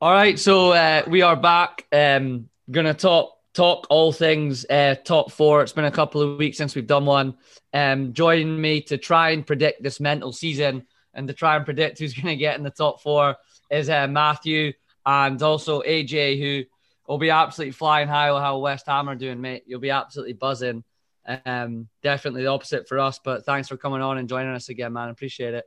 [0.00, 1.84] All right, so uh, we are back.
[1.90, 5.60] Um, gonna talk talk all things uh, top four.
[5.60, 7.34] It's been a couple of weeks since we've done one.
[7.74, 11.98] Um, joining me to try and predict this mental season and to try and predict
[11.98, 13.34] who's gonna get in the top four
[13.72, 14.72] is uh, Matthew
[15.04, 16.62] and also AJ, who
[17.08, 19.64] will be absolutely flying high with how West Ham are doing, mate.
[19.66, 20.84] You'll be absolutely buzzing.
[21.44, 24.92] Um, definitely the opposite for us, but thanks for coming on and joining us again,
[24.92, 25.08] man.
[25.08, 25.64] Appreciate it.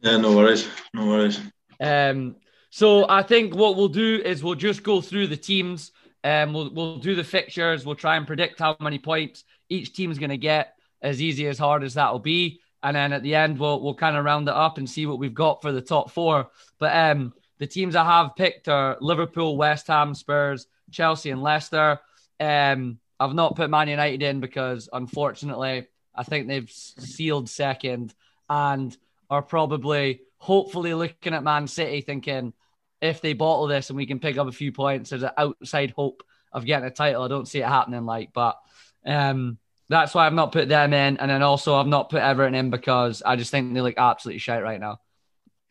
[0.00, 1.38] Yeah, no worries, no worries.
[1.78, 2.36] Um,
[2.76, 5.92] so I think what we'll do is we'll just go through the teams.
[6.22, 7.86] Um, we'll we'll do the fixtures.
[7.86, 10.76] We'll try and predict how many points each team's going to get.
[11.00, 13.94] As easy as hard as that will be, and then at the end we'll we'll
[13.94, 16.50] kind of round it up and see what we've got for the top four.
[16.78, 21.98] But um, the teams I have picked are Liverpool, West Ham, Spurs, Chelsea, and Leicester.
[22.38, 28.14] Um, I've not put Man United in because unfortunately I think they've sealed second
[28.50, 28.94] and
[29.30, 32.52] are probably hopefully looking at Man City thinking
[33.00, 35.90] if they bottle this and we can pick up a few points, there's an outside
[35.90, 37.22] hope of getting a title.
[37.22, 38.56] I don't see it happening like, but
[39.04, 41.18] um, that's why I've not put them in.
[41.18, 44.38] And then also I've not put Everton in because I just think they look absolutely
[44.38, 45.00] shite right now.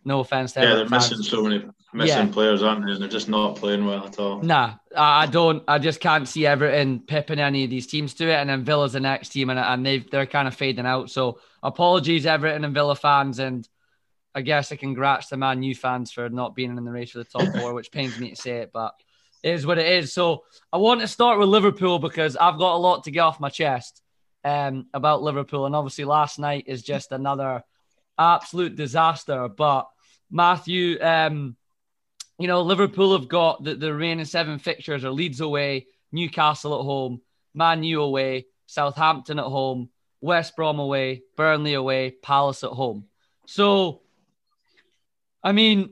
[0.07, 1.09] No offense to Yeah, they're fans.
[1.09, 2.31] missing so many missing yeah.
[2.31, 2.91] players, aren't they?
[2.91, 4.39] And they're just not playing well at all.
[4.39, 5.63] Nah, I don't.
[5.67, 8.35] I just can't see Everton pipping any of these teams to it.
[8.35, 11.09] And then Villa's the next team, and, and they they're kind of fading out.
[11.09, 13.67] So apologies, Everton and Villa fans, and
[14.35, 17.19] I guess I congrats the Man U fans for not being in the race for
[17.19, 18.93] the top four, which pains me to say it, but
[19.41, 20.13] it is what it is.
[20.13, 23.39] So I want to start with Liverpool because I've got a lot to get off
[23.39, 24.01] my chest
[24.43, 27.63] um, about Liverpool, and obviously last night is just another
[28.19, 29.47] absolute disaster.
[29.47, 29.87] But
[30.29, 31.55] Matthew, um,
[32.37, 36.83] you know Liverpool have got the, the remaining seven fixtures are Leeds away, Newcastle at
[36.83, 37.21] home,
[37.53, 43.05] Man U away, Southampton at home, West Brom away, Burnley away, Palace at home.
[43.45, 44.01] So
[45.45, 45.91] I mean,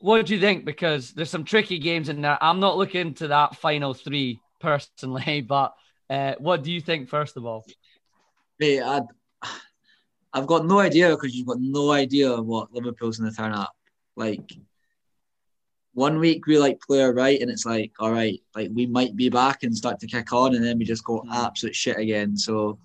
[0.00, 0.66] what do you think?
[0.66, 2.36] Because there's some tricky games in there.
[2.42, 5.74] I'm not looking to that final three personally, but
[6.10, 7.64] uh, what do you think first of all?
[8.62, 9.00] I,
[10.32, 13.74] I've got no idea because you've got no idea what Liverpool's going to turn up.
[14.14, 14.52] Like
[15.94, 19.30] one week we like play right, and it's like, all right, like we might be
[19.30, 21.32] back and start to kick on, and then we just go hmm.
[21.32, 22.36] absolute shit again.
[22.36, 22.78] So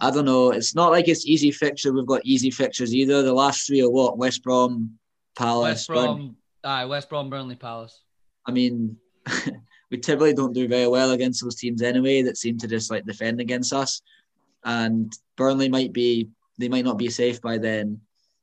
[0.00, 0.52] I don't know.
[0.52, 1.92] It's not like it's easy fixture.
[1.92, 3.22] We've got easy fixtures either.
[3.22, 4.98] The last three are what West Brom,
[5.38, 8.02] Palace, West Brom, aye, West Brom, Burnley, Palace.
[8.44, 8.96] I mean,
[9.90, 12.22] we typically don't do very well against those teams anyway.
[12.22, 14.02] That seem to just like defend against us,
[14.64, 16.28] and Burnley might be
[16.58, 18.00] they might not be safe by then.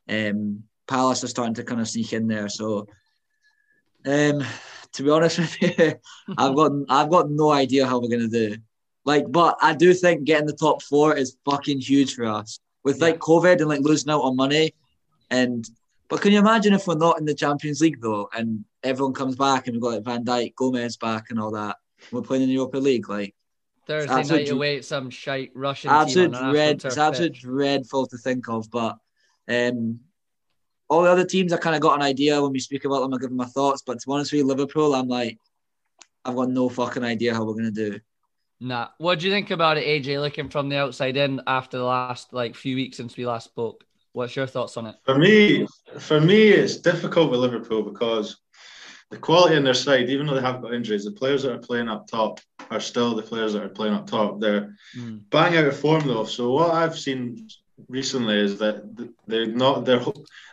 [0.07, 2.87] Um, Palace are starting to kind of sneak in there, so.
[4.05, 4.43] Um,
[4.93, 5.95] to be honest with you,
[6.37, 8.55] I've got I've got no idea how we're gonna do.
[9.03, 12.59] Like, but I do think getting the top four is fucking huge for us.
[12.83, 14.73] With like COVID and like losing out on money,
[15.29, 15.67] and
[16.09, 19.35] but can you imagine if we're not in the Champions League though, and everyone comes
[19.35, 21.77] back and we've got like Van Dijk, Gomez back, and all that?
[22.11, 23.35] We're playing in the Europa League, like
[23.87, 26.83] Thursday night away at some shite Russian absolute dread.
[26.83, 28.97] It's absolute dreadful to think of, but
[29.47, 29.99] um,
[30.89, 33.13] all the other teams I kind of got an idea when we speak about them.
[33.13, 35.39] I give them my thoughts, but to be honest with you, Liverpool, I'm like,
[36.23, 37.99] I've got no fucking idea how we're gonna do.
[38.59, 40.21] Nah, what do you think about it, AJ?
[40.21, 43.83] Looking from the outside in after the last like few weeks since we last spoke.
[44.15, 44.95] What's your thoughts on it?
[45.03, 45.67] For me,
[45.99, 48.37] for me, it's difficult with Liverpool because
[49.11, 51.57] the quality on their side, even though they have got injuries, the players that are
[51.57, 52.39] playing up top
[52.71, 54.39] are still the players that are playing up top.
[54.39, 55.19] They're mm.
[55.29, 56.23] bang out of form though.
[56.23, 57.49] So what I've seen
[57.89, 58.85] recently is that
[59.27, 60.01] they're not their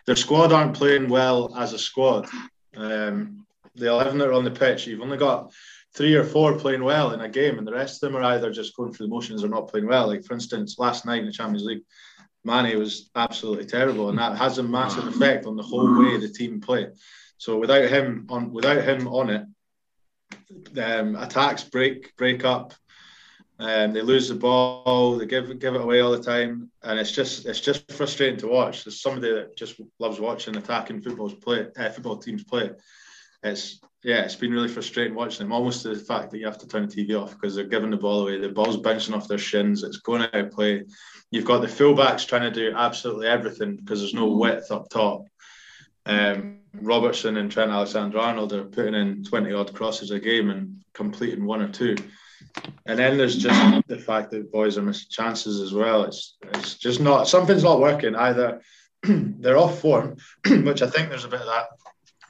[0.06, 2.28] their squad aren't playing well as a squad.
[2.76, 3.46] Um,
[3.76, 5.52] the eleven that are on the pitch, you've only got
[5.94, 8.50] three or four playing well in a game, and the rest of them are either
[8.50, 10.08] just going through the motions or not playing well.
[10.08, 11.82] Like for instance, last night in the Champions League,
[12.44, 16.28] Mane was absolutely terrible, and that has a massive effect on the whole way the
[16.28, 16.88] team play.
[17.38, 19.46] So without him on, without him on it,
[20.82, 22.74] um, attacks break break up.
[23.58, 27.12] Um, they lose the ball, they give give it away all the time, and it's
[27.12, 28.86] just it's just frustrating to watch.
[28.86, 32.70] As somebody that just loves watching attacking football's play, uh, football teams play,
[33.44, 35.52] it's yeah, it's been really frustrating watching them.
[35.52, 37.90] Almost to the fact that you have to turn the TV off because they're giving
[37.90, 38.38] the ball away.
[38.38, 39.84] The ball's bouncing off their shins.
[39.84, 40.84] It's going out of play.
[41.32, 45.24] You've got the fullbacks trying to do absolutely everything because there's no width up top.
[46.04, 51.46] Um, Robertson and Trent Alexander-Arnold are putting in 20 odd crosses a game and completing
[51.46, 51.96] one or two.
[52.84, 56.04] And then there's just the fact that boys are missing chances as well.
[56.04, 58.14] It's it's just not something's not working.
[58.14, 58.60] Either
[59.02, 61.68] they're off form, which I think there's a bit of that,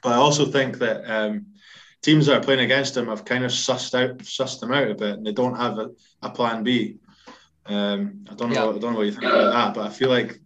[0.01, 1.47] but I also think that um,
[2.01, 4.95] teams that are playing against them have kind of sussed out sussed them out a
[4.95, 5.89] bit, and they don't have a,
[6.21, 6.99] a plan B.
[7.65, 8.55] Um, I don't know.
[8.55, 8.75] Yeah.
[8.75, 10.39] I don't know what you think about that, but I feel like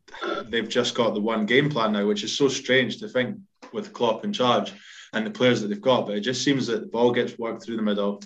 [0.50, 3.38] they've just got the one game plan now, which is so strange to think
[3.74, 4.74] with Klopp in charge.
[5.14, 6.06] and the players that they've got.
[6.06, 8.22] But it just seems that the ball gets worked through the middle.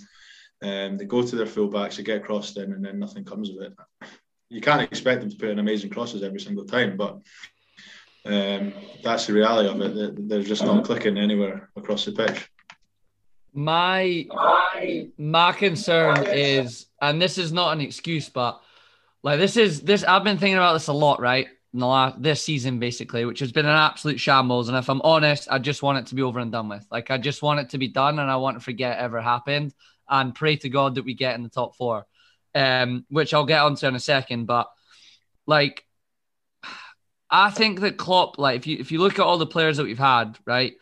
[0.62, 3.62] Um, they go to their fullbacks, they get crossed in, and then nothing comes of
[3.62, 3.74] it.
[4.50, 7.20] You can't expect them to put in amazing crosses every single time, but
[8.26, 8.74] um,
[9.04, 10.30] that's the reality of it.
[10.30, 12.48] They're just not clicking anywhere across the pitch.
[13.54, 14.26] My
[15.18, 18.62] my concern is, and this is not an excuse, but
[19.24, 20.04] like this is this.
[20.04, 21.48] I've been thinking about this a lot, right?
[21.74, 24.68] In the last this season, basically, which has been an absolute shambles.
[24.68, 26.86] And if I'm honest, I just want it to be over and done with.
[26.92, 29.22] Like I just want it to be done, and I want to forget it ever
[29.22, 29.74] happened,
[30.10, 32.06] and pray to God that we get in the top four,
[32.56, 34.46] um, which I'll get onto in a second.
[34.46, 34.68] But
[35.46, 35.86] like,
[37.30, 39.86] I think that Klopp, like if you if you look at all the players that
[39.86, 40.74] we've had, right?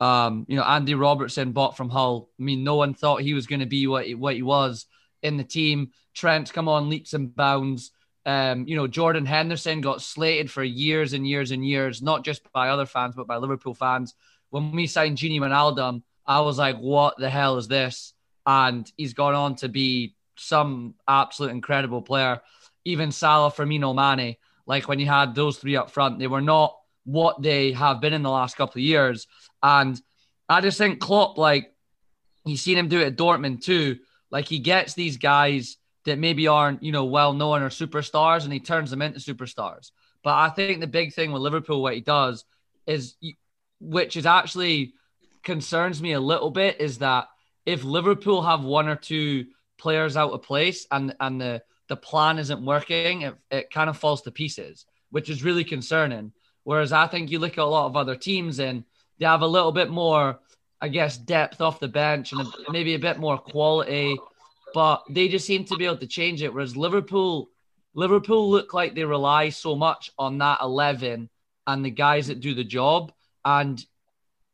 [0.00, 2.28] Um, you know, Andy Robertson bought from Hull.
[2.38, 4.86] I mean, no one thought he was going to be what he, what he was
[5.24, 5.90] in the team.
[6.14, 7.90] Trent come on leaps and bounds.
[8.26, 12.50] Um, you know, Jordan Henderson got slated for years and years and years, not just
[12.52, 14.14] by other fans, but by Liverpool fans.
[14.50, 18.14] When we signed Gini Wijnaldum, I was like, what the hell is this?
[18.46, 22.40] And he's gone on to be some absolute incredible player.
[22.84, 24.36] Even Salah, Firmino, Mane,
[24.66, 28.12] like when you had those three up front, they were not what they have been
[28.12, 29.26] in the last couple of years.
[29.62, 30.00] And
[30.48, 31.74] I just think Klopp, like,
[32.46, 33.98] you've seen him do it at Dortmund too.
[34.34, 38.52] Like, he gets these guys that maybe aren't, you know, well known or superstars and
[38.52, 39.92] he turns them into superstars.
[40.24, 42.44] But I think the big thing with Liverpool, what he does
[42.86, 43.14] is,
[43.80, 44.94] which is actually
[45.42, 47.28] concerns me a little bit, is that
[47.64, 49.46] if Liverpool have one or two
[49.78, 53.96] players out of place and and the the plan isn't working, it, it kind of
[53.96, 56.32] falls to pieces, which is really concerning.
[56.64, 58.84] Whereas I think you look at a lot of other teams and
[59.18, 60.40] they have a little bit more,
[60.84, 64.18] I guess, depth off the bench and maybe a bit more quality,
[64.74, 66.52] but they just seem to be able to change it.
[66.52, 67.48] Whereas Liverpool,
[67.94, 71.30] Liverpool look like they rely so much on that 11
[71.66, 73.12] and the guys that do the job.
[73.46, 73.82] And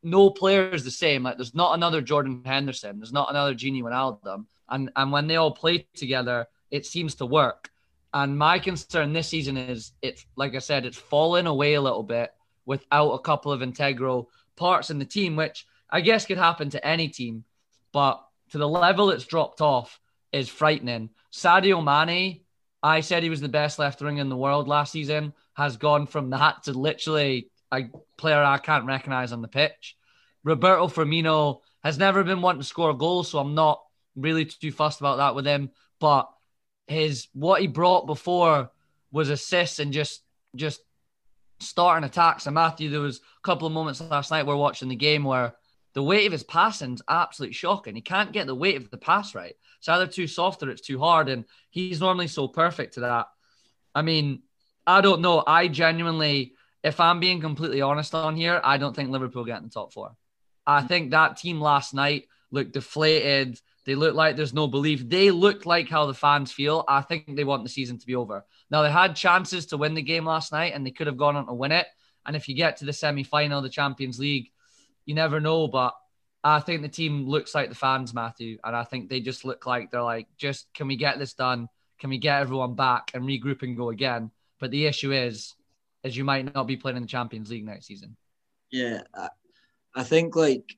[0.04, 1.24] no player is the same.
[1.24, 3.00] Like there's not another Jordan Henderson.
[3.00, 4.46] There's not another Gini Wijnaldum.
[4.68, 7.70] And, and when they all play together, it seems to work.
[8.14, 12.04] And my concern this season is it's like I said, it's fallen away a little
[12.04, 12.30] bit
[12.66, 16.86] without a couple of integral parts in the team, which I guess could happen to
[16.86, 17.44] any team.
[17.92, 20.00] But to the level it's dropped off
[20.32, 21.10] is frightening.
[21.32, 22.40] Sadio Mane,
[22.82, 26.06] I said he was the best left winger in the world last season, has gone
[26.06, 27.84] from that to literally a
[28.16, 29.96] player I can't recognize on the pitch.
[30.44, 33.82] Roberto Firmino has never been one to score goals, so I'm not
[34.16, 35.70] really too fussed about that with him.
[36.00, 36.30] But
[36.86, 38.70] his what he brought before
[39.12, 40.22] was assists and just
[40.56, 40.80] just
[41.60, 42.46] starting attacks.
[42.46, 45.54] And Matthew, there was a couple of moments last night we're watching the game where
[45.92, 47.94] the weight of his passing's absolutely shocking.
[47.94, 49.54] He can't get the weight of the pass right.
[49.78, 53.26] It's either too soft or it's too hard, and he's normally so perfect to that.
[53.94, 54.42] I mean,
[54.86, 55.42] I don't know.
[55.46, 59.64] I genuinely, if I'm being completely honest on here, I don't think Liverpool get in
[59.64, 60.12] the top four.
[60.66, 63.60] I think that team last night looked deflated.
[63.86, 65.08] They look like there's no belief.
[65.08, 66.84] They look like how the fans feel.
[66.86, 68.44] I think they want the season to be over.
[68.70, 71.36] Now, they had chances to win the game last night and they could have gone
[71.36, 71.86] on to win it.
[72.26, 74.50] And if you get to the semi final, the Champions League,
[75.10, 75.66] you never know.
[75.66, 75.94] But
[76.42, 78.58] I think the team looks like the fans, Matthew.
[78.64, 81.68] And I think they just look like they're like, just can we get this done?
[81.98, 84.30] Can we get everyone back and regroup and go again?
[84.60, 85.54] But the issue is,
[86.04, 88.16] is you might not be playing in the Champions League next season.
[88.70, 89.02] Yeah.
[89.94, 90.76] I think like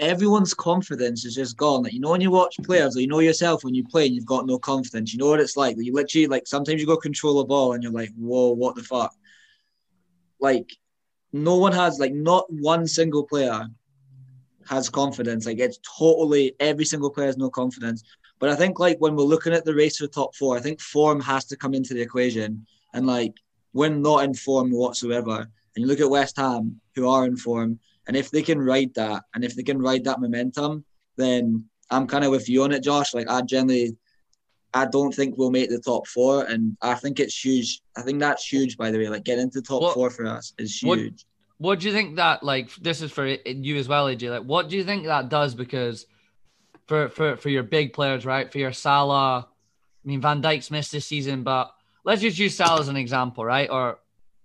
[0.00, 1.84] everyone's confidence is just gone.
[1.84, 4.14] Like you know, when you watch players, or you know yourself when you play and
[4.14, 5.12] you've got no confidence.
[5.12, 5.76] You know what it's like.
[5.78, 8.82] You literally like sometimes you go control a ball and you're like, whoa, what the
[8.82, 9.14] fuck?
[10.40, 10.76] Like
[11.34, 13.66] no one has like not one single player
[14.68, 15.46] has confidence.
[15.46, 18.04] Like it's totally every single player has no confidence.
[18.38, 20.80] But I think like when we're looking at the race for top four, I think
[20.80, 22.64] form has to come into the equation.
[22.92, 23.34] And like
[23.72, 27.80] when not in form whatsoever, and you look at West Ham who are in form,
[28.06, 30.84] and if they can ride that, and if they can ride that momentum,
[31.16, 33.12] then I'm kind of with you on it, Josh.
[33.12, 33.96] Like I generally,
[34.74, 37.80] I don't think we'll make the top four, and I think it's huge.
[37.96, 39.08] I think that's huge, by the way.
[39.08, 41.24] Like getting into top what, four for us is huge.
[41.58, 42.74] What, what do you think that like?
[42.76, 44.30] This is for you as well, AJ.
[44.30, 45.54] Like, what do you think that does?
[45.54, 46.06] Because
[46.86, 48.50] for for for your big players, right?
[48.50, 49.46] For your Salah,
[50.04, 51.72] I mean Van Dijk's missed this season, but
[52.04, 53.70] let's just use Salah as an example, right?
[53.70, 54.00] Or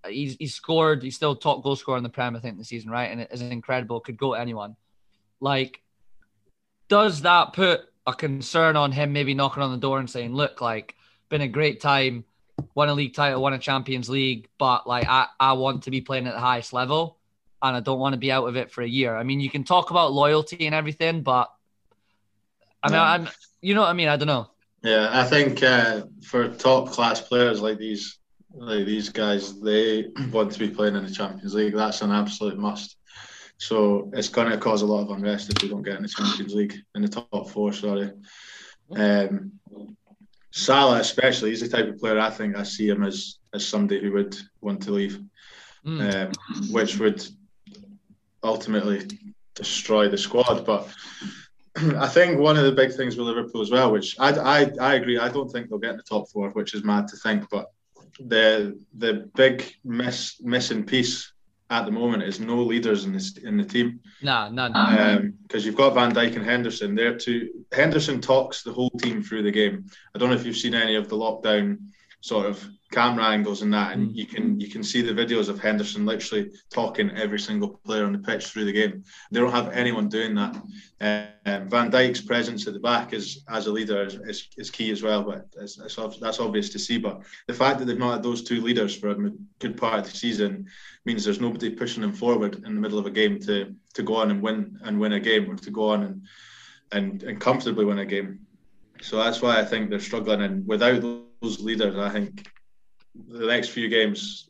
[0.08, 2.90] he's, he's scored, he's still top goal scorer in the Prem, I think, the season,
[2.90, 3.12] right?
[3.12, 4.76] And it is incredible, could go to anyone.
[5.40, 5.82] Like,
[6.88, 10.62] does that put a concern on him maybe knocking on the door and saying, look,
[10.62, 10.96] like,
[11.30, 12.26] been a great time,
[12.76, 16.02] won a league title, won a Champions League, but like, I, I want to be
[16.02, 17.18] playing at the highest level
[17.62, 19.16] and I don't want to be out of it for a year.
[19.16, 21.52] I mean, you can talk about loyalty and everything, but
[22.82, 23.04] I mean, yeah.
[23.04, 23.30] I'm,
[23.62, 24.08] you know what I mean?
[24.08, 24.50] I don't know.
[24.82, 28.18] Yeah, I think uh, for top class players like these,
[28.54, 31.76] like these guys, they want to be playing in the Champions League.
[31.76, 32.96] That's an absolute must.
[33.60, 36.08] So it's going to cause a lot of unrest if we don't get in the
[36.08, 37.74] Champions League in the top four.
[37.74, 38.10] Sorry.
[38.96, 39.52] Um,
[40.52, 44.02] Salah, especially, he's the type of player I think I see him as as somebody
[44.02, 45.20] who would want to leave,
[45.86, 46.28] mm.
[46.28, 46.32] um,
[46.72, 47.24] which would
[48.44, 49.08] ultimately
[49.56, 50.66] destroy the squad.
[50.66, 50.88] But
[51.76, 54.94] I think one of the big things with Liverpool as well, which I, I, I
[54.96, 57.50] agree, I don't think they'll get in the top four, which is mad to think.
[57.50, 57.68] But
[58.20, 61.34] the the big miss missing piece
[61.70, 64.00] at the moment is no leaders in this in the team.
[64.22, 64.72] Nah, none.
[65.44, 67.50] Because um, you've got Van Dijk and Henderson there too.
[67.72, 69.86] Henderson talks the whole team through the game.
[70.16, 71.78] I don't know if you've seen any of the lockdown
[72.22, 74.16] sort of camera angles and that, and mm.
[74.16, 78.14] you can you can see the videos of Henderson literally talking every single player on
[78.14, 79.04] the pitch through the game.
[79.32, 80.56] They don't have anyone doing that.
[81.02, 84.92] Um, Van Dijk's presence at the back is as a leader is, is, is key
[84.92, 86.98] as well, but it's, it's, that's obvious to see.
[86.98, 90.06] But the fact that they've not had those two leaders for a good part of
[90.06, 90.68] the season
[91.06, 94.16] means there's nobody pushing them forward in the middle of a game to to go
[94.16, 96.22] on and win and win a game or to go on and
[96.92, 98.40] and, and comfortably win a game.
[99.02, 100.42] So that's why I think they're struggling.
[100.42, 101.04] And without
[101.42, 102.48] those leaders, I think
[103.16, 104.50] the next few games,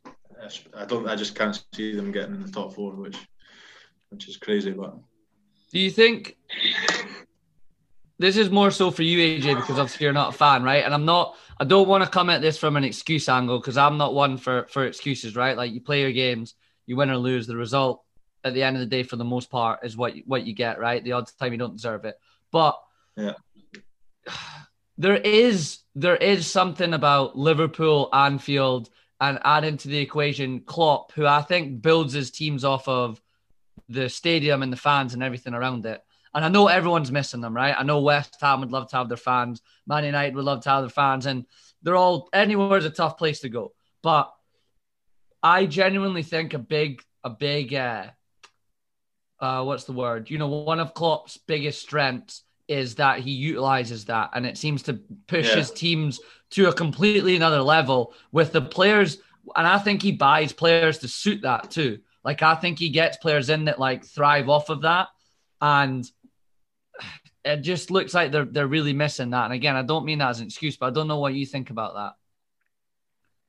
[0.75, 3.17] I don't, I just can't see them getting in the top four, which,
[4.09, 4.71] which is crazy.
[4.71, 4.95] But
[5.71, 6.37] do you think
[8.19, 10.83] this is more so for you, AJ, because obviously you're not a fan, right?
[10.83, 11.37] And I'm not.
[11.57, 14.37] I don't want to come at this from an excuse angle because I'm not one
[14.37, 15.55] for for excuses, right?
[15.55, 16.55] Like you play your games,
[16.85, 18.03] you win or lose, the result
[18.43, 20.79] at the end of the day, for the most part, is what what you get,
[20.79, 21.03] right?
[21.03, 22.15] The odds time you don't deserve it,
[22.51, 22.77] but
[23.15, 23.33] yeah
[24.99, 28.89] there is there is something about Liverpool, Anfield,
[29.19, 33.19] and add into the equation Klopp, who I think builds his teams off of
[33.87, 36.03] the stadium and the fans and everything around it.
[36.35, 37.75] And I know everyone's missing them, right?
[37.75, 40.69] I know West Ham would love to have their fans, Man United would love to
[40.69, 41.45] have their fans, and
[41.81, 43.71] they're all anywhere's a tough place to go.
[44.03, 44.31] But
[45.41, 48.07] I genuinely think a big, a big, uh,
[49.39, 50.29] uh, what's the word?
[50.29, 54.83] You know, one of Klopp's biggest strengths is that he utilizes that and it seems
[54.83, 54.93] to
[55.27, 55.55] push yeah.
[55.55, 56.19] his teams
[56.51, 59.17] to a completely another level with the players
[59.55, 61.99] and I think he buys players to suit that too.
[62.23, 65.07] Like I think he gets players in that like thrive off of that
[65.59, 66.09] and
[67.43, 69.45] it just looks like they're they're really missing that.
[69.45, 71.45] And again, I don't mean that as an excuse, but I don't know what you
[71.45, 72.13] think about that.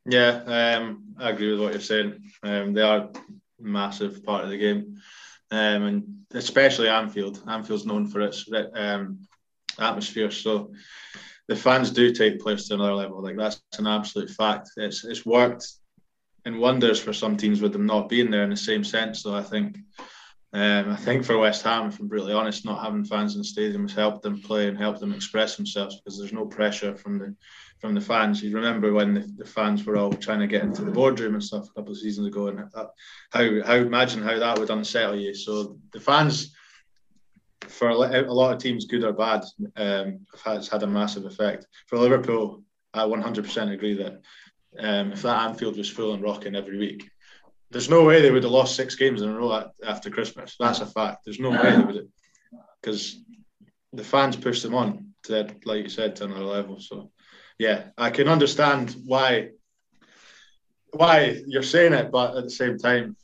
[0.06, 2.22] Yeah, um, I agree with what you're saying.
[2.42, 3.10] Um, they are
[3.58, 4.96] massive part of the game
[5.50, 7.42] um, and especially Anfield.
[7.46, 9.20] Anfield's known for its um,
[9.78, 10.72] atmosphere, so
[11.48, 13.22] the fans do take players to another level.
[13.22, 14.70] Like that's an absolute fact.
[14.76, 15.66] It's it's worked
[16.46, 19.22] in wonders for some teams with them not being there in the same sense.
[19.22, 19.78] So I think.
[20.52, 23.44] Um, I think for West Ham, if I'm brutally honest, not having fans in the
[23.44, 27.20] stadium has helped them play and helped them express themselves because there's no pressure from
[27.20, 27.36] the
[27.80, 28.42] from the fans.
[28.42, 31.42] You remember when the, the, fans were all trying to get into the boardroom and
[31.42, 32.90] stuff a couple of seasons ago, and that,
[33.30, 35.34] how how imagine how that would unsettle you.
[35.34, 36.54] So the fans,
[37.62, 39.44] for a, lot of teams, good or bad,
[39.76, 41.66] um, has had a massive effect.
[41.86, 44.20] For Liverpool, I 100% agree that
[44.78, 47.08] um, if that Anfield was full and rocking every week,
[47.70, 50.56] there's no way they would have lost six games in a row after Christmas.
[50.58, 51.24] That's a fact.
[51.24, 52.08] There's no way they would,
[52.82, 53.22] because
[53.92, 56.80] the fans pushed them on to, like you said, to another level.
[56.80, 57.10] So
[57.60, 59.50] yeah, I can understand why
[60.92, 63.16] why you're saying it, but at the same time,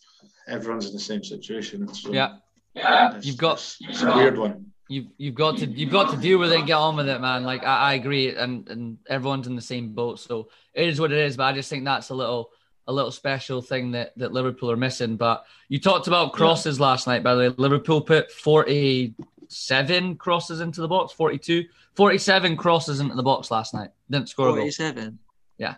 [0.46, 1.88] everyone's in the same situation.
[1.94, 2.36] So uh,
[2.74, 4.72] yeah, you've got it's, a weird one.
[4.88, 7.18] You've you've got to you've got to deal with it and get on with it,
[7.18, 7.44] man.
[7.44, 11.12] Like I, I agree, and and everyone's in the same boat, so it is what
[11.12, 11.38] it is.
[11.38, 12.50] But I just think that's a little
[12.86, 15.16] a little special thing that that Liverpool are missing.
[15.16, 16.84] But you talked about crosses yeah.
[16.84, 17.54] last night, by the way.
[17.56, 19.14] Liverpool put forty
[19.48, 21.64] seven crosses into the box, 42.
[21.94, 23.90] 47 crosses into the box last night.
[24.10, 25.18] Didn't score 47.
[25.58, 25.76] Yeah.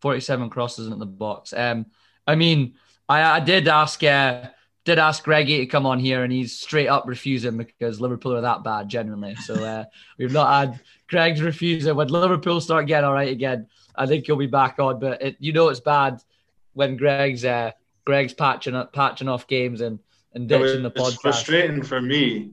[0.00, 1.52] 47 crosses into the box.
[1.52, 1.86] Um,
[2.26, 2.74] I mean,
[3.08, 4.48] I, I did ask uh,
[4.84, 8.40] did ask Greggy to come on here and he's straight up refusing because Liverpool are
[8.40, 9.36] that bad, genuinely.
[9.36, 9.84] So uh,
[10.18, 11.94] we've not had Greg's refusing.
[11.94, 14.98] When Liverpool start getting all right again, I think he'll be back on.
[14.98, 16.20] But it, you know it's bad
[16.72, 17.72] when Greg's uh,
[18.04, 19.98] Greg's patching up patching off games and,
[20.34, 21.08] and ditching the podcast.
[21.08, 22.52] It's frustrating for me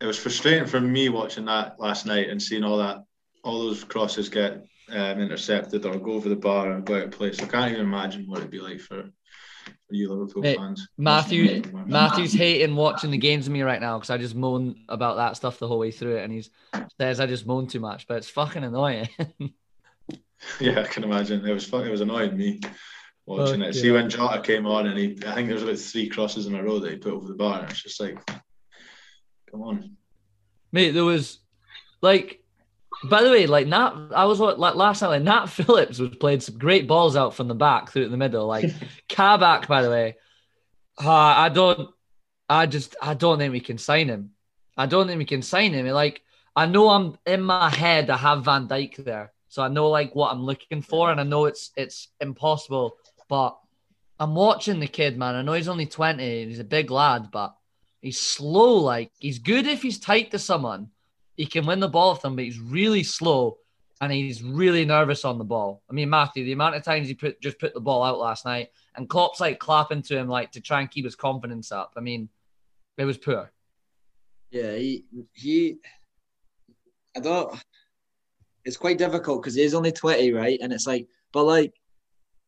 [0.00, 3.04] it was frustrating for me watching that last night and seeing all that,
[3.42, 7.10] all those crosses get um, intercepted or go over the bar and go out of
[7.10, 7.40] place.
[7.40, 10.88] I can't even imagine what it'd be like for, for you Liverpool hey, fans.
[10.98, 15.16] Matthew, Matthew's hating watching the games with me right now because I just moan about
[15.16, 16.44] that stuff the whole way through it, and he
[17.00, 19.08] says I just moan too much, but it's fucking annoying.
[20.60, 21.46] yeah, I can imagine.
[21.46, 22.60] It was fucking, It was annoying me
[23.26, 23.70] watching okay.
[23.70, 23.74] it.
[23.74, 26.54] See when Jota came on and he, I think there was about three crosses in
[26.54, 27.60] a row that he put over the bar.
[27.60, 28.18] And it's just like
[29.56, 29.96] Come on,
[30.70, 30.90] mate.
[30.90, 31.38] There was
[32.02, 32.42] like,
[33.04, 34.10] by the way, like Nat.
[34.14, 35.08] I was like last night.
[35.08, 38.46] Like Nat Phillips was playing some great balls out from the back through the middle.
[38.46, 38.70] Like
[39.08, 40.16] Kabak, by the way.
[41.02, 41.88] Uh, I don't.
[42.50, 44.32] I just I don't think we can sign him.
[44.76, 45.86] I don't think we can sign him.
[45.86, 46.20] Like
[46.54, 48.10] I know I'm in my head.
[48.10, 51.24] I have Van Dijk there, so I know like what I'm looking for, and I
[51.24, 52.98] know it's it's impossible.
[53.26, 53.56] But
[54.20, 55.34] I'm watching the kid, man.
[55.34, 56.44] I know he's only 20.
[56.44, 57.56] He's a big lad, but
[58.06, 58.74] he's slow.
[58.76, 60.88] Like he's good if he's tight to someone.
[61.36, 63.58] He can win the ball with them, but he's really slow
[64.00, 65.82] and he's really nervous on the ball.
[65.90, 68.44] I mean, Matthew, the amount of times he put just put the ball out last
[68.44, 71.92] night, and Klopp's like clapping to him like to try and keep his confidence up.
[71.96, 72.28] I mean,
[72.96, 73.50] it was poor.
[74.50, 75.76] Yeah, he he.
[77.16, 77.54] I don't.
[78.64, 80.58] It's quite difficult because he's only twenty, right?
[80.62, 81.74] And it's like, but like,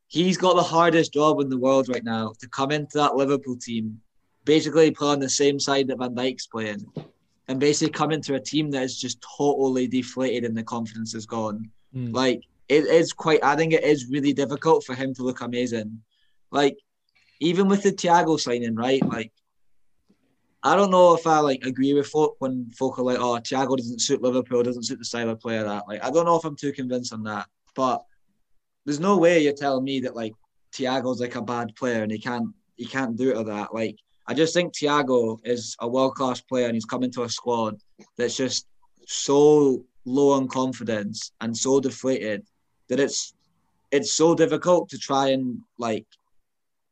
[0.07, 3.57] he's got the hardest job in the world right now to come into that Liverpool
[3.57, 4.01] team,
[4.49, 6.81] basically play on the same side that Van Dijk's playing,
[7.49, 11.27] and basically come into a team that is just totally deflated and the confidence is
[11.27, 11.71] gone.
[11.95, 12.15] Mm.
[12.15, 13.45] Like it is quite.
[13.45, 16.01] I think it is really difficult for him to look amazing.
[16.51, 16.79] Like
[17.41, 19.05] even with the Thiago signing, right?
[19.07, 19.33] Like
[20.63, 23.77] I don't know if I like agree with folk when folk are like, "Oh, Thiago
[23.77, 26.45] doesn't suit Liverpool, doesn't suit the style of player that." Like I don't know if
[26.47, 28.03] I'm too convinced on that, but
[28.87, 30.33] there's no way you're telling me that like
[30.73, 33.75] Thiago's like a bad player and he can't he can't do it or that.
[33.75, 33.97] Like
[34.29, 37.81] I just think Thiago is a world class player and he's coming to a squad
[38.19, 38.67] that's just
[39.07, 42.47] so low on confidence and so deflated
[42.89, 43.33] that it's
[43.91, 46.07] it's so difficult to try and like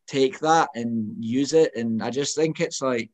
[0.07, 1.77] take that and use it.
[1.77, 3.11] And I just think it's like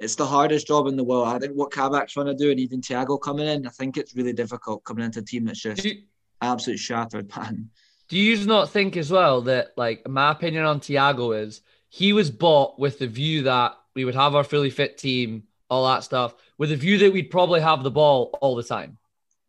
[0.00, 1.28] it's the hardest job in the world.
[1.28, 4.16] I think what Kabak's trying to do and even Thiago coming in, I think it's
[4.16, 6.02] really difficult coming into a team that's just you,
[6.40, 7.70] absolute shattered, man.
[8.08, 11.62] Do you not think as well that like my opinion on Thiago is
[11.94, 15.86] he was bought with the view that we would have our fully fit team, all
[15.86, 18.96] that stuff, with the view that we'd probably have the ball all the time.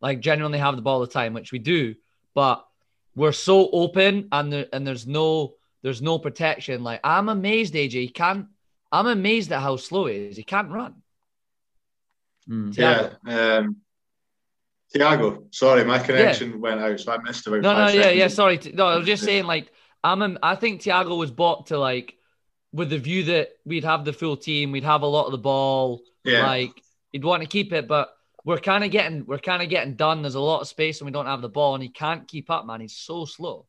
[0.02, 1.94] Like genuinely have the ball all the time, which we do,
[2.34, 2.62] but
[3.16, 6.84] we're so open and there, and there's no there's no protection.
[6.84, 7.92] Like I'm amazed, AJ.
[7.92, 8.48] He can't.
[8.92, 10.36] I'm amazed at how slow he is.
[10.36, 10.96] He can't run.
[12.46, 12.76] Mm.
[12.76, 13.14] Yeah.
[13.26, 13.76] Um,
[14.94, 16.56] Thiago, sorry, my connection yeah.
[16.56, 17.62] went out, so I missed about.
[17.62, 18.28] No, no, yeah, yeah.
[18.28, 19.72] Sorry, no, I was just saying, like,
[20.04, 20.36] I'm.
[20.42, 22.18] I think Thiago was bought to like
[22.74, 25.38] with the view that we'd have the full team, we'd have a lot of the
[25.38, 26.02] ball.
[26.24, 26.44] Yeah.
[26.44, 26.82] Like
[27.12, 30.22] he'd want to keep it, but we're kind of getting we're kind of getting done.
[30.22, 32.50] There's a lot of space and we don't have the ball, and he can't keep
[32.50, 32.80] up, man.
[32.80, 33.66] He's so slow.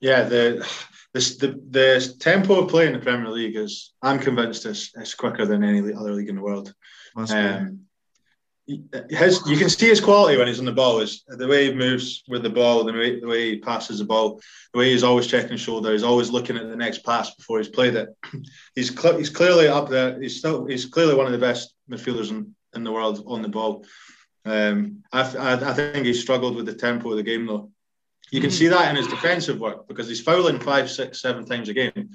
[0.00, 0.66] Yeah, the
[1.12, 5.14] this the the tempo of play in the Premier League is I'm convinced is, is
[5.14, 6.72] quicker than any other league in the world.
[7.16, 7.80] Um,
[9.08, 11.74] his, you can see his quality when he's on the ball is the way he
[11.74, 14.40] moves with the ball, the way, the way he passes the ball,
[14.72, 17.68] the way he's always checking shoulder, he's always looking at the next pass before he's
[17.68, 18.14] played it.
[18.74, 20.20] He's cl- he's clearly up there.
[20.20, 23.48] He's still he's clearly one of the best midfielders in, in the world on the
[23.48, 23.84] ball.
[24.44, 27.72] Um, I, I, I think he struggled with the tempo of the game though.
[28.30, 28.54] You can mm.
[28.54, 32.10] see that in his defensive work because he's fouling five, six, seven times a game.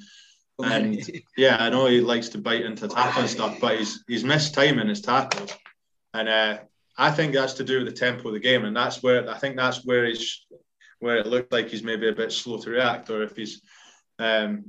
[0.63, 1.01] And
[1.35, 4.79] yeah, I know he likes to bite into and stuff, but he's he's missed time
[4.79, 5.51] in his tackles.
[6.13, 6.59] And uh,
[6.97, 9.37] I think that's to do with the tempo of the game, and that's where I
[9.37, 10.45] think that's where he's
[10.99, 13.61] where it looked like he's maybe a bit slow to react, or if he's,
[14.19, 14.63] um,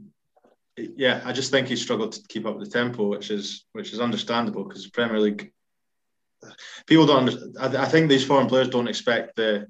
[0.76, 3.92] yeah, I just think he struggled to keep up with the tempo, which is which
[3.92, 5.52] is understandable because Premier League
[6.86, 7.30] people don't.
[7.60, 9.66] I, I think these foreign players don't expect the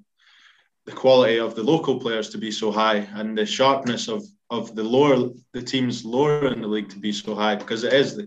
[0.87, 4.75] the quality of the local players to be so high and the sharpness of of
[4.75, 8.15] the lower the teams lower in the league to be so high because it is
[8.15, 8.27] the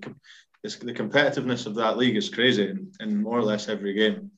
[0.68, 4.32] it's, the competitiveness of that league is crazy in, in more or less every game,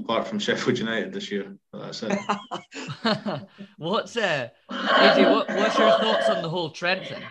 [0.00, 1.56] apart from Sheffield United this year.
[1.72, 2.18] But that's it.
[3.78, 7.22] what's uh, AJ, what, what's your thoughts on the whole Trent thing?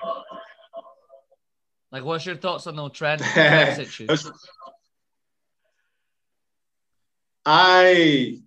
[1.92, 3.22] Like, what's your thoughts on the whole Trent
[3.76, 4.32] situation?
[7.46, 8.40] I,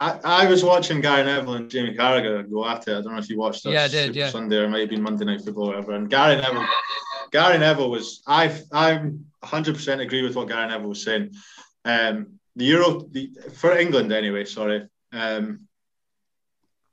[0.00, 2.92] I I was watching Gary Neville and Jamie Carragher go at it.
[2.96, 4.30] I don't know if you watched that yeah, I did, Super yeah.
[4.30, 5.92] Sunday or maybe Monday Night Football or whatever.
[5.92, 6.66] And Gary Neville
[7.30, 11.34] Gary Neville was I I'm 100 percent agree with what Gary Neville was saying.
[11.84, 14.44] Um, the Euro the, for England anyway.
[14.44, 15.68] Sorry, um,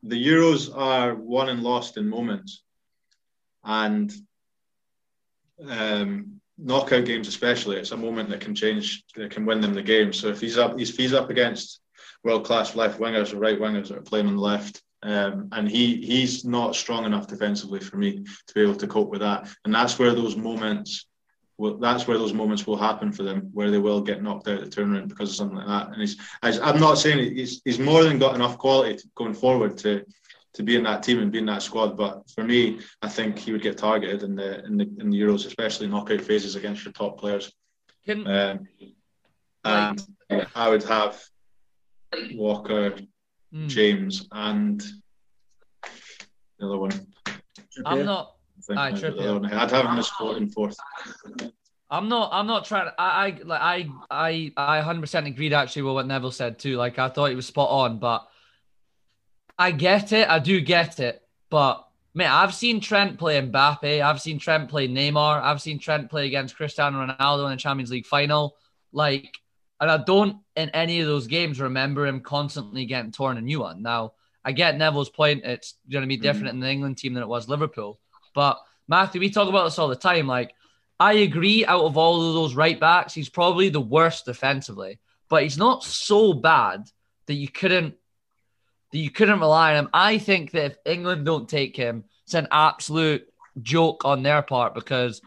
[0.03, 2.63] the Euros are won and lost in moments,
[3.63, 4.13] and
[5.67, 7.77] um, knockout games especially.
[7.77, 10.13] It's a moment that can change that can win them the game.
[10.13, 11.81] So if he's up, if he's up against
[12.25, 15.69] world class left wingers or right wingers that are playing on the left um, and
[15.69, 19.47] he he's not strong enough defensively for me to be able to cope with that.
[19.63, 21.05] And that's where those moments,
[21.59, 24.57] well, that's where those moments will happen for them, where they will get knocked out
[24.57, 25.89] of the tournament because of something like that.
[25.89, 29.77] And he's, I'm not saying he's, he's more than got enough quality to, going forward
[29.79, 30.03] to
[30.53, 31.95] to be in that team and be in that squad.
[31.97, 35.21] But for me, I think he would get targeted in the in the in the
[35.21, 37.53] Euros, especially knockout phases against your top players.
[38.07, 38.67] Can, um,
[39.65, 40.03] and
[40.55, 41.23] I would have
[42.33, 42.95] Walker,
[43.53, 43.67] mm.
[43.67, 44.83] James, and
[46.59, 47.07] the other one.
[47.85, 48.35] I'm not.
[48.61, 48.79] think.
[48.79, 50.77] Aye, I'd have him as fourth and fourth.
[51.89, 52.29] I'm not.
[52.31, 52.89] I'm not trying.
[52.97, 53.61] I, I like.
[53.61, 53.89] I.
[54.09, 54.51] I.
[54.57, 56.77] I 100 percent agreed actually with what Neville said too.
[56.77, 58.27] Like I thought he was spot on, but
[59.57, 60.27] I get it.
[60.29, 61.21] I do get it.
[61.49, 64.01] But man, I've seen Trent play Mbappe.
[64.01, 65.41] I've seen Trent play Neymar.
[65.41, 68.55] I've seen Trent play against Cristiano Ronaldo in the Champions League final.
[68.91, 69.37] Like,
[69.79, 73.59] and I don't in any of those games remember him constantly getting torn a new
[73.59, 73.81] one.
[73.81, 75.43] Now I get Neville's point.
[75.43, 76.57] It's going to be different mm-hmm.
[76.57, 77.99] in the England team than it was Liverpool.
[78.33, 80.27] But Matthew, we talk about this all the time.
[80.27, 80.53] Like
[80.99, 85.43] I agree, out of all of those right backs, he's probably the worst defensively, but
[85.43, 86.89] he's not so bad
[87.27, 87.95] that you couldn't
[88.91, 89.89] that you couldn't rely on him.
[89.93, 93.27] I think that if England don't take him, it's an absolute
[93.61, 95.21] joke on their part because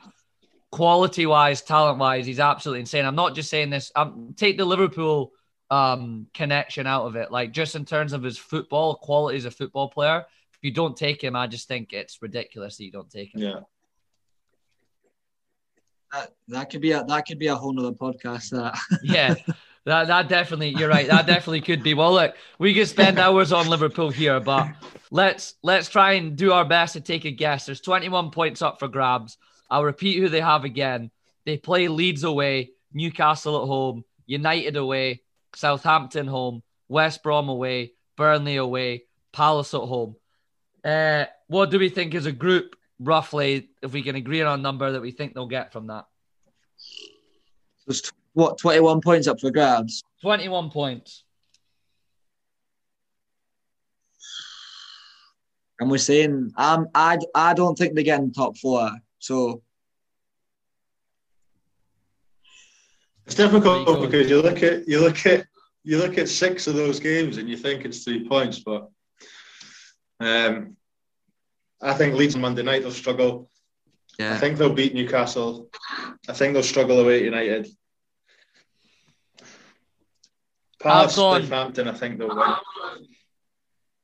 [0.70, 3.04] quality wise, talent wise, he's absolutely insane.
[3.04, 3.90] I'm not just saying this.
[3.96, 5.32] Um, take the Liverpool
[5.70, 9.50] um connection out of it, like just in terms of his football quality as a
[9.50, 10.24] football player.
[10.54, 13.42] If you don't take him, I just think it's ridiculous that you don't take him.
[13.42, 13.60] Yeah.
[16.12, 18.50] That, that could be a that could be a whole nother podcast.
[18.50, 19.34] That yeah,
[19.84, 21.06] that that definitely you're right.
[21.06, 21.94] That definitely could be.
[21.94, 24.68] Well, look, we could spend hours on Liverpool here, but
[25.10, 27.66] let's let's try and do our best to take a guess.
[27.66, 29.36] There's 21 points up for grabs.
[29.70, 31.10] I'll repeat who they have again.
[31.44, 35.22] They play Leeds away, Newcastle at home, United away,
[35.54, 40.16] Southampton home, West Brom away, Burnley away, Palace at home.
[40.84, 44.62] Uh, what do we think as a group roughly, if we can agree on a
[44.62, 46.06] number that we think they'll get from that.
[47.86, 50.02] There's what, 21 points up for grabs?
[50.22, 51.24] 21 points.
[55.80, 58.90] And we're saying, um, I, I don't think they're getting top four.
[59.18, 59.62] So
[63.26, 65.46] it's difficult because you look at you look at
[65.84, 68.88] you look at six of those games and you think it's three points, but
[70.20, 70.76] um,
[71.80, 73.50] I think Leeds on Monday night they'll struggle.
[74.18, 74.34] Yeah.
[74.34, 75.68] I think they'll beat Newcastle.
[76.28, 77.68] I think they'll struggle away at United.
[80.80, 82.54] Palace, gone, Southampton, I think they'll win.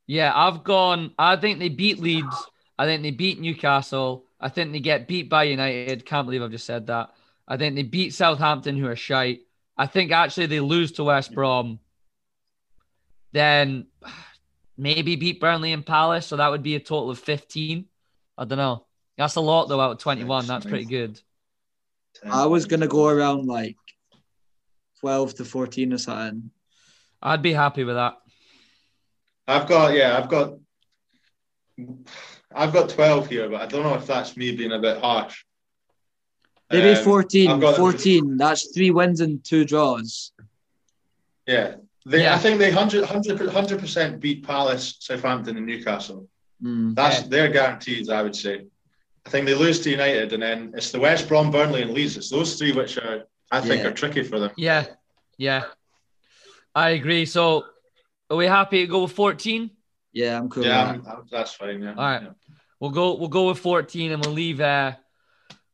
[0.07, 1.13] Yeah, I've gone.
[1.19, 2.37] I think they beat Leeds.
[2.79, 4.24] I think they beat Newcastle.
[4.41, 6.05] I think they get beat by United.
[6.05, 7.11] Can't believe I've just said that.
[7.47, 9.41] I think they beat Southampton, who are shite.
[9.77, 11.79] I think actually they lose to West Brom.
[13.33, 13.87] Then
[14.77, 16.27] maybe beat Burnley and Palace.
[16.27, 17.87] So that would be a total of 15.
[18.37, 18.87] I don't know.
[19.17, 20.47] That's a lot though out of 21.
[20.47, 21.21] That's pretty good.
[22.25, 23.77] I was gonna go around like
[25.01, 26.51] 12 to 14 or something.
[27.23, 28.17] I'd be happy with that.
[29.47, 30.55] I've got yeah, I've got
[32.55, 35.45] I've got 12 here, but I don't know if that's me being a bit harsh.
[36.71, 37.61] Maybe um, 14.
[37.61, 38.37] 14.
[38.37, 40.33] That's three wins and two draws.
[41.47, 41.77] Yeah.
[42.07, 42.35] They, yeah.
[42.35, 46.29] I think they 100 percent beat Palace, Southampton, and Newcastle.
[46.63, 47.29] Mm, That's yeah.
[47.29, 48.67] their guarantees, I would say.
[49.27, 52.17] I think they lose to United, and then it's the West Brom, Burnley, and Leeds.
[52.17, 53.89] It's those three which are I think yeah.
[53.89, 54.51] are tricky for them.
[54.57, 54.85] Yeah,
[55.39, 55.65] yeah,
[56.75, 57.25] I agree.
[57.25, 57.65] So,
[58.29, 59.71] are we happy to go with 14?
[60.13, 60.65] Yeah, I'm cool.
[60.65, 61.83] Yeah, I'm, I'm, that's fine.
[61.83, 61.91] Yeah.
[61.91, 62.29] All right,
[62.81, 63.17] we'll go.
[63.17, 64.61] We'll go with 14, and we'll leave.
[64.61, 64.93] Uh,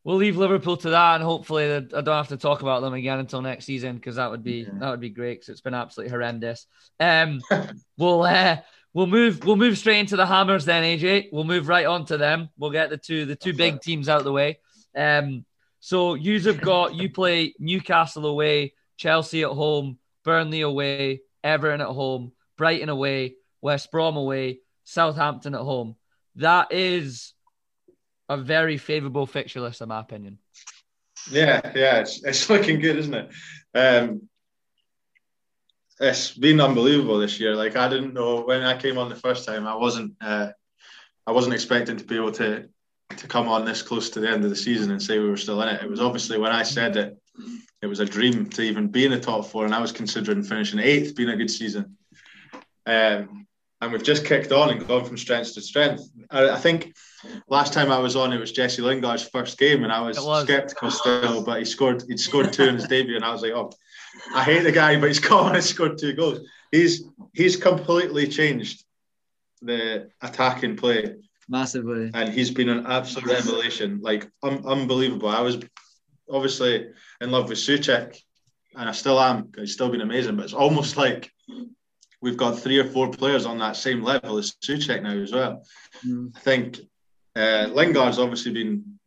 [0.05, 3.19] we'll leave Liverpool to that, and hopefully I don't have to talk about them again
[3.19, 4.71] until next season because that would be yeah.
[4.79, 6.67] that would be great because it's been absolutely horrendous.
[6.99, 7.41] Um,
[7.99, 8.59] we'll uh,
[8.93, 11.29] we'll move we'll move straight into the Hammers then, AJ.
[11.33, 12.49] We'll move right on to them.
[12.59, 14.59] We'll get the two the two big teams out of the way.
[14.97, 15.45] Um,
[15.81, 21.89] so you have got you play Newcastle away, Chelsea at home, Burnley away, Everton at
[21.89, 25.97] home, Brighton away, West Brom away, Southampton at home.
[26.41, 27.35] That is
[28.29, 30.39] a very favourable fixture list, in my opinion.
[31.31, 33.31] Yeah, yeah, it's, it's looking good, isn't it?
[33.75, 34.29] Um,
[36.01, 37.55] it's been unbelievable this year.
[37.55, 40.49] Like I didn't know when I came on the first time, I wasn't, uh,
[41.27, 42.69] I wasn't expecting to be able to
[43.17, 45.37] to come on this close to the end of the season and say we were
[45.37, 45.83] still in it.
[45.83, 47.19] It was obviously when I said it,
[47.83, 50.43] it was a dream to even be in the top four, and I was considering
[50.43, 51.97] finishing eighth, being a good season.
[52.87, 53.47] Um,
[53.81, 56.03] and we've just kicked on and gone from strength to strength.
[56.31, 56.95] I, I, think
[57.49, 60.45] last time I was on, it was Jesse Lingard's first game, and I was, was.
[60.45, 62.05] skeptical still, but he scored.
[62.07, 63.71] He'd scored two in his debut, and I was like, "Oh,
[64.35, 66.41] I hate the guy, but he's gone and scored two goals."
[66.71, 68.85] He's he's completely changed
[69.63, 71.15] the attacking play
[71.49, 75.29] massively, and he's been an absolute revelation, like un- unbelievable.
[75.29, 75.59] I was
[76.31, 76.89] obviously
[77.21, 78.17] in love with Soucek,
[78.77, 79.51] and I still am.
[79.57, 81.31] He's still been amazing, but it's almost like
[82.23, 85.65] we've got three or four players on that same level as Soucek now as well.
[86.07, 86.37] Mm.
[86.37, 86.79] I think
[87.37, 88.99] uh, Lingard's obviously been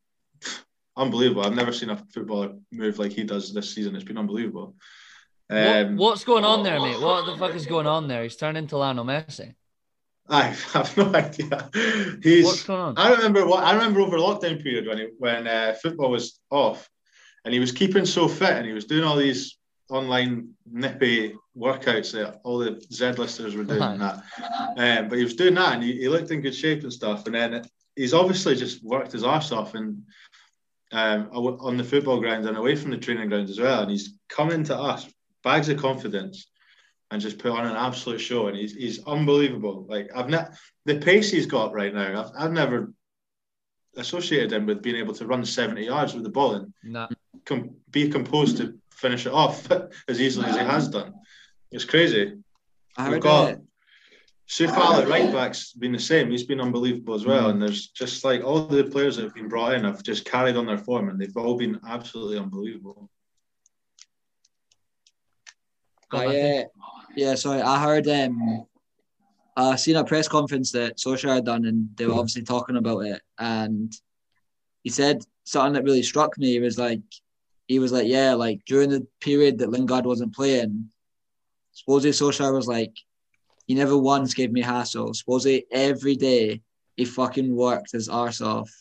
[0.95, 1.43] unbelievable.
[1.43, 3.95] I've never seen a footballer move like he does this season.
[3.95, 4.75] It's been unbelievable.
[5.49, 6.99] Um, what, what's going on there, mate?
[6.99, 8.23] What the fuck is going on there?
[8.23, 9.53] He's turned into Lionel Messi.
[10.27, 11.69] I have no idea.
[12.23, 12.45] He's.
[12.45, 12.97] What's going on?
[12.97, 16.89] I remember what I remember over lockdown period when he, when uh, football was off,
[17.43, 19.57] and he was keeping so fit, and he was doing all these
[19.89, 24.23] online nippy workouts that all the Z listers were doing that.
[24.77, 27.25] Um, but he was doing that, and he, he, looked in good shape and stuff.
[27.25, 27.63] And then
[27.95, 30.03] he's obviously just worked his arse off and
[30.91, 33.81] um, on the football grounds and away from the training grounds as well.
[33.81, 35.07] And he's coming to us,
[35.43, 36.47] bags of confidence,
[37.11, 38.47] and just put on an absolute show.
[38.47, 39.85] And he's, he's unbelievable.
[39.87, 40.51] Like I've not
[40.85, 42.23] the pace he's got right now.
[42.23, 42.93] I've, I've never
[43.95, 47.07] associated him with being able to run 70 yards with the ball and nah.
[47.45, 49.67] com- be composed to finish it off
[50.07, 51.13] as easily as he has done.
[51.73, 52.33] It's crazy.
[52.95, 53.57] I We've got
[54.47, 56.29] Coufal at right back's been the same.
[56.29, 57.47] He's been unbelievable as well.
[57.47, 57.49] Mm.
[57.49, 60.55] And there's just like all the players that have been brought in have just carried
[60.55, 63.09] on their form and they've all been absolutely unbelievable.
[66.11, 66.63] I, uh,
[67.15, 67.61] yeah, sorry.
[67.61, 68.67] I heard um
[69.57, 72.99] I seen a press conference that Solskjaer had done and they were obviously talking about
[72.99, 73.91] it and
[74.83, 76.51] he said something that really struck me.
[76.51, 77.01] He was like
[77.67, 80.91] he was like, Yeah, like during the period that Lingard wasn't playing,
[81.73, 82.95] supposedly Solskjaer was like,
[83.67, 85.13] he never once gave me hassle.
[85.13, 86.61] Supposedly every day
[86.95, 88.71] he fucking worked his arse off.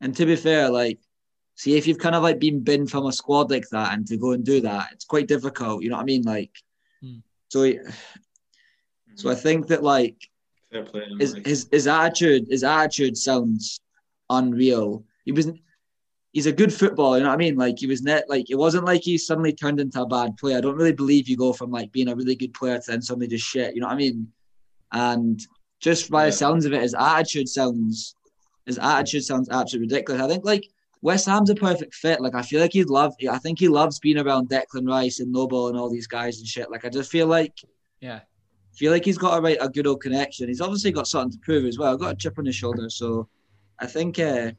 [0.00, 0.98] And to be fair, like,
[1.54, 4.16] see if you've kind of like been binned from a squad like that and to
[4.16, 5.82] go and do that, it's quite difficult.
[5.82, 6.22] You know what I mean?
[6.22, 6.50] Like,
[7.00, 7.18] hmm.
[7.48, 7.78] so he,
[9.14, 10.16] so I think that like
[11.18, 13.80] his, his his attitude his attitude sounds
[14.28, 15.04] unreal.
[15.24, 15.50] He was
[16.36, 17.56] he's a good footballer, you know what I mean?
[17.56, 20.58] Like he was net like it wasn't like he suddenly turned into a bad player.
[20.58, 23.00] I don't really believe you go from like being a really good player to then
[23.00, 24.30] suddenly just shit, you know what I mean?
[24.92, 25.40] And
[25.80, 26.26] just by yeah.
[26.26, 28.16] the sounds of it, his attitude sounds
[28.66, 30.20] his attitude sounds absolutely ridiculous.
[30.20, 30.68] I think like
[31.00, 32.20] West Ham's a perfect fit.
[32.20, 35.32] Like I feel like he'd love I think he loves being around Declan Rice and
[35.32, 36.70] Noble and all these guys and shit.
[36.70, 37.54] Like I just feel like
[38.02, 38.20] yeah.
[38.74, 40.48] Feel like he's got a right a good old connection.
[40.48, 41.96] He's obviously got something to prove as well.
[41.96, 43.26] Got a chip on his shoulder, so
[43.78, 44.52] I think uh,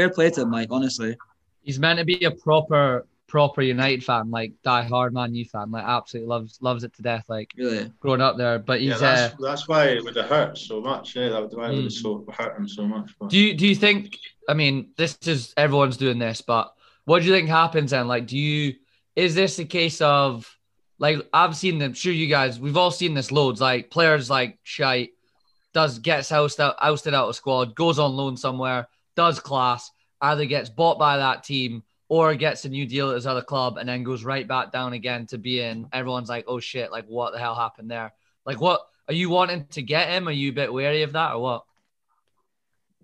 [0.00, 0.68] fair play to him, Mike.
[0.70, 1.16] Honestly,
[1.62, 5.70] he's meant to be a proper proper United fan, like die hard Man U fan,
[5.70, 7.24] like absolutely loves loves it to death.
[7.28, 10.26] Like really growing up there, but he's yeah, that's, uh, that's why it would have
[10.26, 11.16] hurt so much.
[11.16, 12.02] Yeah, that would why it would have mm.
[12.02, 13.14] so hurt him so much.
[13.18, 13.30] But.
[13.30, 14.18] Do you do you think?
[14.48, 18.08] I mean, this is everyone's doing this, but what do you think happens then?
[18.08, 18.74] Like, do you
[19.16, 20.50] is this a case of
[20.98, 21.94] like I've seen them?
[21.94, 23.60] Sure, you guys, we've all seen this loads.
[23.60, 25.12] Like players like Shite
[25.72, 28.88] does gets ousted out, ousted out of squad, goes on loan somewhere
[29.20, 29.90] does class,
[30.22, 33.76] either gets bought by that team or gets a new deal at his other club
[33.76, 35.86] and then goes right back down again to be in.
[35.92, 38.14] Everyone's like, oh shit, like what the hell happened there?
[38.46, 40.26] Like, what are you wanting to get him?
[40.26, 41.64] Are you a bit wary of that or what?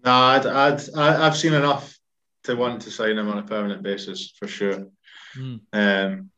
[0.07, 1.99] No, I'd, I'd, I've seen enough
[2.45, 4.87] to want to sign him on a permanent basis for sure.
[5.37, 5.61] Mm.
[5.75, 6.31] Um,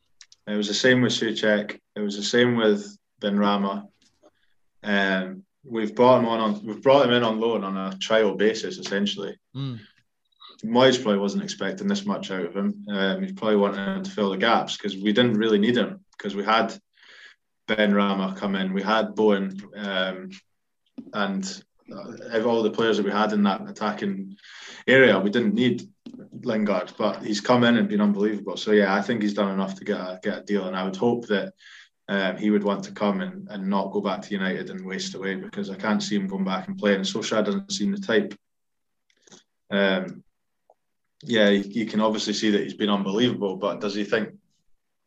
[0.49, 1.79] it was the same with Soucek.
[1.95, 3.87] It was the same with Benrahma.
[4.83, 8.35] Um, we've brought him on, on we've brought him in on loan on a trial
[8.35, 9.37] basis essentially.
[9.55, 9.81] Mm.
[10.65, 12.85] Moyes probably wasn't expecting this much out of him.
[12.91, 16.01] Um, he's probably wanting him to fill the gaps because we didn't really need him
[16.17, 16.77] because we had
[17.69, 20.31] Benrahma come in, we had Bowen, um,
[21.13, 24.37] and uh, all the players that we had in that attacking
[24.87, 25.89] area, we didn't need
[26.43, 28.57] Lingard, but he's come in and been unbelievable.
[28.57, 30.85] So yeah, I think he's done enough to get a, get a deal, and I
[30.85, 31.53] would hope that
[32.09, 35.15] um, he would want to come and, and not go back to United and waste
[35.15, 36.97] away because I can't see him going back and playing.
[36.97, 38.35] And Solskjaer doesn't seem the type.
[39.71, 40.25] Um,
[41.23, 44.31] yeah, you, can obviously see that he's been unbelievable, but does he think?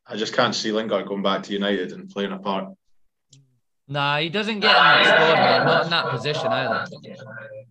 [0.06, 2.74] I just can't see Lingard going back to United and playing a part.
[3.88, 5.66] Nah, he doesn't get in that squad, man.
[5.66, 6.86] Not in that position either.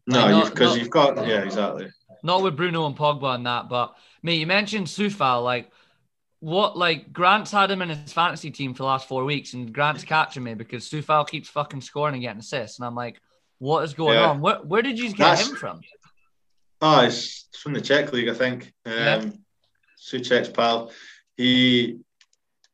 [0.07, 1.88] No, because you've, you've got yeah, exactly.
[2.23, 5.71] Not with Bruno and Pogba and that, but mate, you mentioned Coufal, like
[6.40, 9.72] what like Grant's had him in his fantasy team for the last four weeks, and
[9.72, 13.20] Grant's catching me because Coufal keeps fucking scoring and getting assists, and I'm like,
[13.59, 14.31] what is going yeah.
[14.31, 14.40] on?
[14.40, 15.81] Where where did you get That's, him from?
[16.81, 18.72] Oh, it's from the Czech league, I think.
[18.87, 19.24] Um, yeah.
[20.00, 20.90] Soucek's pal.
[21.37, 21.98] He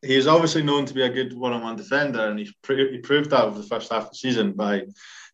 [0.00, 3.59] he's obviously known to be a good one-on-one defender, and he's he proved that over
[3.59, 4.85] the first half of the season by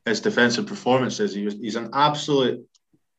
[0.07, 1.35] his defensive performances.
[1.35, 2.67] He was, he's an absolute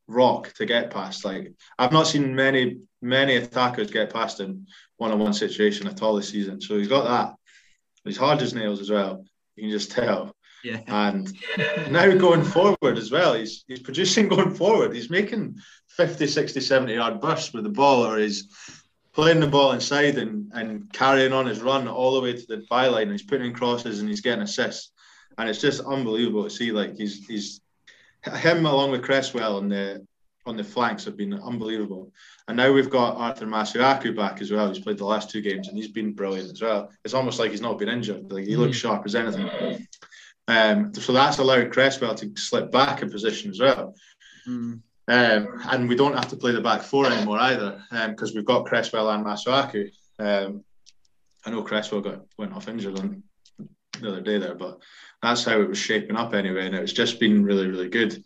[0.07, 1.25] rock to get past.
[1.25, 6.29] Like I've not seen many many attackers get past him one-on-one situation at all this
[6.29, 6.61] season.
[6.61, 7.35] So he's got that.
[8.05, 9.25] He's hard as nails as well.
[9.55, 10.35] You can just tell.
[10.63, 10.79] Yeah.
[10.87, 11.31] And
[11.91, 14.95] now going forward as well, he's he's producing going forward.
[14.95, 15.57] He's making
[15.89, 18.47] 50, 60, 70 yard bursts with the ball, or he's
[19.13, 22.65] playing the ball inside and, and carrying on his run all the way to the
[22.71, 23.11] byline.
[23.11, 24.91] He's putting in crosses and he's getting assists.
[25.37, 26.71] And it's just unbelievable to see.
[26.71, 27.61] Like he's he's
[28.25, 30.05] him along with Cresswell on the
[30.45, 32.11] on the flanks have been unbelievable.
[32.47, 34.67] And now we've got Arthur Masuaku back as well.
[34.67, 36.91] He's played the last two games and he's been brilliant as well.
[37.05, 38.31] It's almost like he's not been injured.
[38.31, 38.81] Like he looks mm.
[38.81, 39.87] sharp as anything.
[40.49, 43.95] Um, so that's allowed Cresswell to slip back in position as well.
[44.47, 44.81] Mm.
[45.07, 48.45] Um, and we don't have to play the back four anymore either because um, we've
[48.45, 49.89] got Cresswell and Masuaku.
[50.19, 50.63] Um,
[51.45, 53.23] I know Cresswell got went off injured on
[53.99, 54.79] the other day there, but
[55.23, 58.23] that's how it was shaping up anyway, and it's just been really, really good.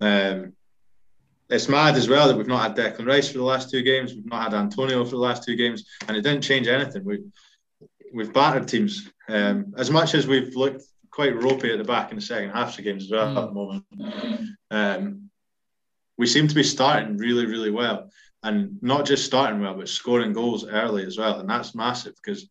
[0.00, 0.52] Um,
[1.48, 4.14] it's mad as well that we've not had Declan Rice for the last two games,
[4.14, 7.04] we've not had Antonio for the last two games, and it didn't change anything.
[7.04, 7.24] We
[8.12, 12.16] we've battered teams um, as much as we've looked quite ropey at the back in
[12.16, 13.42] the second half of games as well mm.
[13.42, 14.48] at the moment.
[14.70, 15.30] Um,
[16.18, 18.10] we seem to be starting really, really well,
[18.42, 22.48] and not just starting well, but scoring goals early as well, and that's massive because,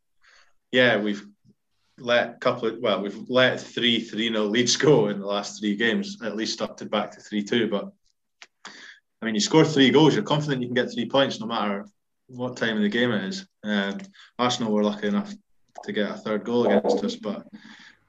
[0.72, 1.26] yeah, we've
[2.00, 5.60] let a couple of well, we've let three three nil leads go in the last
[5.60, 7.68] three games, at least up to back to three two.
[7.68, 7.92] But
[9.22, 11.86] I mean, you score three goals, you're confident you can get three points no matter
[12.28, 13.46] what time of the game it is.
[13.64, 14.00] Um,
[14.40, 15.34] Arsenal were lucky enough
[15.84, 17.46] to get a third goal against us, but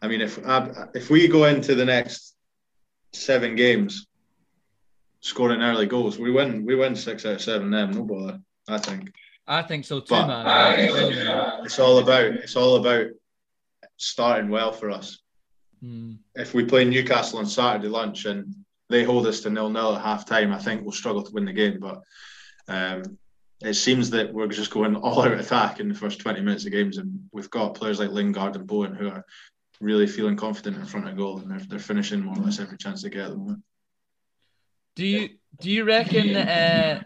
[0.03, 0.39] I mean, if
[0.95, 2.35] if we go into the next
[3.13, 4.07] seven games
[5.21, 6.65] scoring early goals, we win.
[6.65, 7.71] We win six out of seven.
[7.71, 8.41] Them, no bother.
[8.69, 9.13] I think.
[9.47, 11.65] I think so too, but man.
[11.65, 12.25] It's all about.
[12.25, 13.07] It's all about
[13.97, 15.19] starting well for us.
[15.83, 16.19] Mm.
[16.35, 18.55] If we play Newcastle on Saturday lunch and
[18.91, 21.45] they hold us to nil nil at half time, I think we'll struggle to win
[21.45, 21.79] the game.
[21.81, 22.03] But
[22.69, 23.19] um,
[23.63, 26.73] it seems that we're just going all out attack in the first 20 minutes of
[26.73, 29.25] games, and we've got players like Lingard and Bowen who are
[29.81, 32.79] really feeling confident in front of goal, and they're, they're finishing more or less every
[32.79, 33.63] chance they get at the moment.
[34.97, 35.31] Do you
[35.61, 37.03] do you reckon, uh,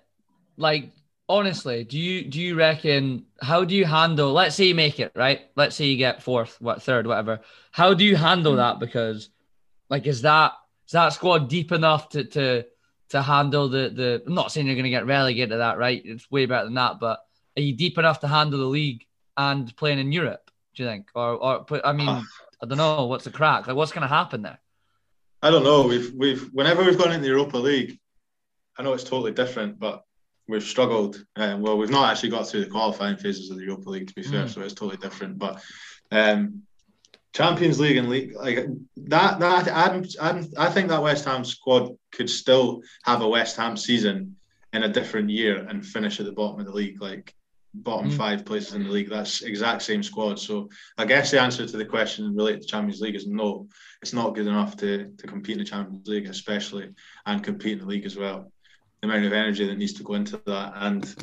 [0.57, 0.91] like
[1.29, 4.33] honestly, do you do you reckon how do you handle?
[4.33, 5.43] Let's say you make it right.
[5.57, 7.41] Let's say you get fourth, what third, whatever.
[7.71, 8.79] How do you handle mm-hmm.
[8.79, 8.79] that?
[8.79, 9.31] Because,
[9.89, 10.53] like, is that
[10.87, 12.65] is that squad deep enough to to
[13.11, 14.23] to handle the the?
[14.27, 16.01] I'm not saying you're going to get relegated to that, right?
[16.05, 17.21] It's way better than that, but
[17.57, 19.05] are you deep enough to handle the league
[19.37, 20.51] and playing in Europe?
[20.75, 22.09] Do you think, or or I mean,
[22.63, 23.67] I don't know what's the crack.
[23.67, 24.59] Like, what's going to happen there?
[25.43, 25.87] I don't know.
[25.87, 27.99] We've we've whenever we've gone into the Europa League,
[28.77, 30.05] I know it's totally different, but
[30.49, 31.23] we've struggled.
[31.37, 34.15] Um, well, we've not actually got through the qualifying phases of the Europa League, to
[34.15, 34.49] be fair, mm.
[34.49, 35.39] so it's totally different.
[35.39, 35.63] But
[36.11, 36.63] um,
[37.35, 39.39] Champions League and league like that.
[39.39, 43.77] That I, I, I think that West Ham squad could still have a West Ham
[43.77, 44.37] season
[44.73, 47.35] in a different year and finish at the bottom of the league, like
[47.75, 48.17] bottom mm.
[48.17, 49.11] five places in the league.
[49.11, 50.39] That's exact same squad.
[50.39, 53.69] So I guess the answer to the question related to Champions League is no.
[54.01, 56.89] It's not good enough to to compete in the Champions League, especially
[57.27, 58.51] and compete in the league as well
[59.03, 61.15] amount of energy that needs to go into that and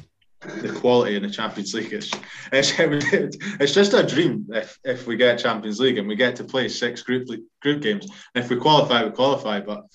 [0.61, 1.91] the quality in the Champions League.
[1.91, 2.11] It's,
[2.51, 2.73] it's,
[3.59, 6.67] it's just a dream if, if we get Champions League and we get to play
[6.67, 7.27] six group
[7.61, 8.05] group games.
[8.33, 9.59] And if we qualify, we qualify.
[9.59, 9.85] But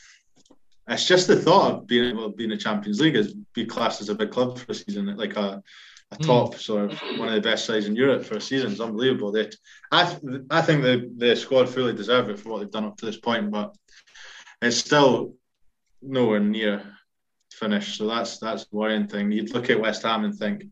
[0.88, 3.64] it's just the thought of being able to be in the Champions League as be
[3.64, 5.62] classed as a big club for a season, like a,
[6.10, 6.24] a hmm.
[6.24, 6.58] top mm.
[6.58, 9.30] sort of one of the best sides in Europe for a season is unbelievable.
[9.30, 9.50] They,
[9.92, 10.16] I,
[10.50, 13.18] I think the, the squad fully deserve it for what they've done up to this
[13.18, 13.76] point, but
[14.60, 15.34] it's still
[16.02, 16.82] nowhere near
[17.60, 17.98] finish.
[17.98, 19.30] So that's that's the worrying thing.
[19.30, 20.64] You'd look at West Ham and think,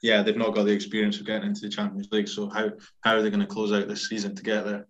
[0.00, 2.28] yeah, they've not got the experience of getting into the Champions League.
[2.28, 2.70] So how
[3.02, 4.86] how are they going to close out this season to get there?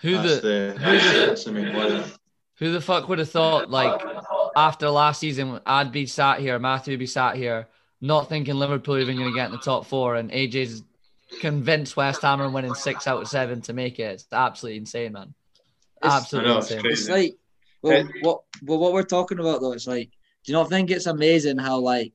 [0.00, 2.02] Who that's the, the, who that's the main worry.
[2.58, 4.02] Who the fuck would have thought like
[4.56, 7.68] after last season I'd be sat here, Matthew would be sat here,
[8.00, 10.82] not thinking Liverpool even going to get in the top four, and AJ's
[11.40, 14.14] convinced West Ham are winning six out of seven to make it.
[14.14, 15.34] It's absolutely insane, man.
[16.02, 16.82] Absolutely know, insane.
[16.84, 17.36] It's, it's like
[17.82, 20.10] well, what well, what we're talking about though, it's like
[20.44, 22.12] do you not think it's amazing how like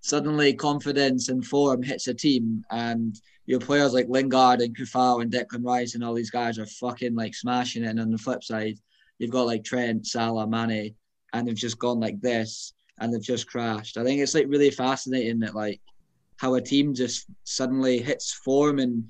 [0.00, 5.32] suddenly confidence and form hits a team and your players like Lingard and Coufal and
[5.32, 8.42] Declan Rice and all these guys are fucking like smashing it and on the flip
[8.44, 8.78] side
[9.18, 10.94] you've got like Trent, Salah, Mane
[11.32, 13.96] and they've just gone like this and they've just crashed.
[13.96, 15.80] I think it's like really fascinating that like
[16.38, 19.04] how a team just suddenly hits form and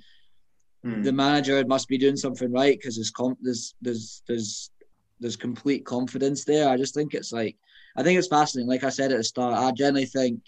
[0.83, 1.03] hmm.
[1.03, 4.71] the manager must be doing something right because there's, there's there's there's
[5.19, 6.69] there's complete confidence there.
[6.69, 7.57] I just think it's like
[7.97, 8.69] I think it's fascinating.
[8.69, 10.41] Like I said at the start, I generally think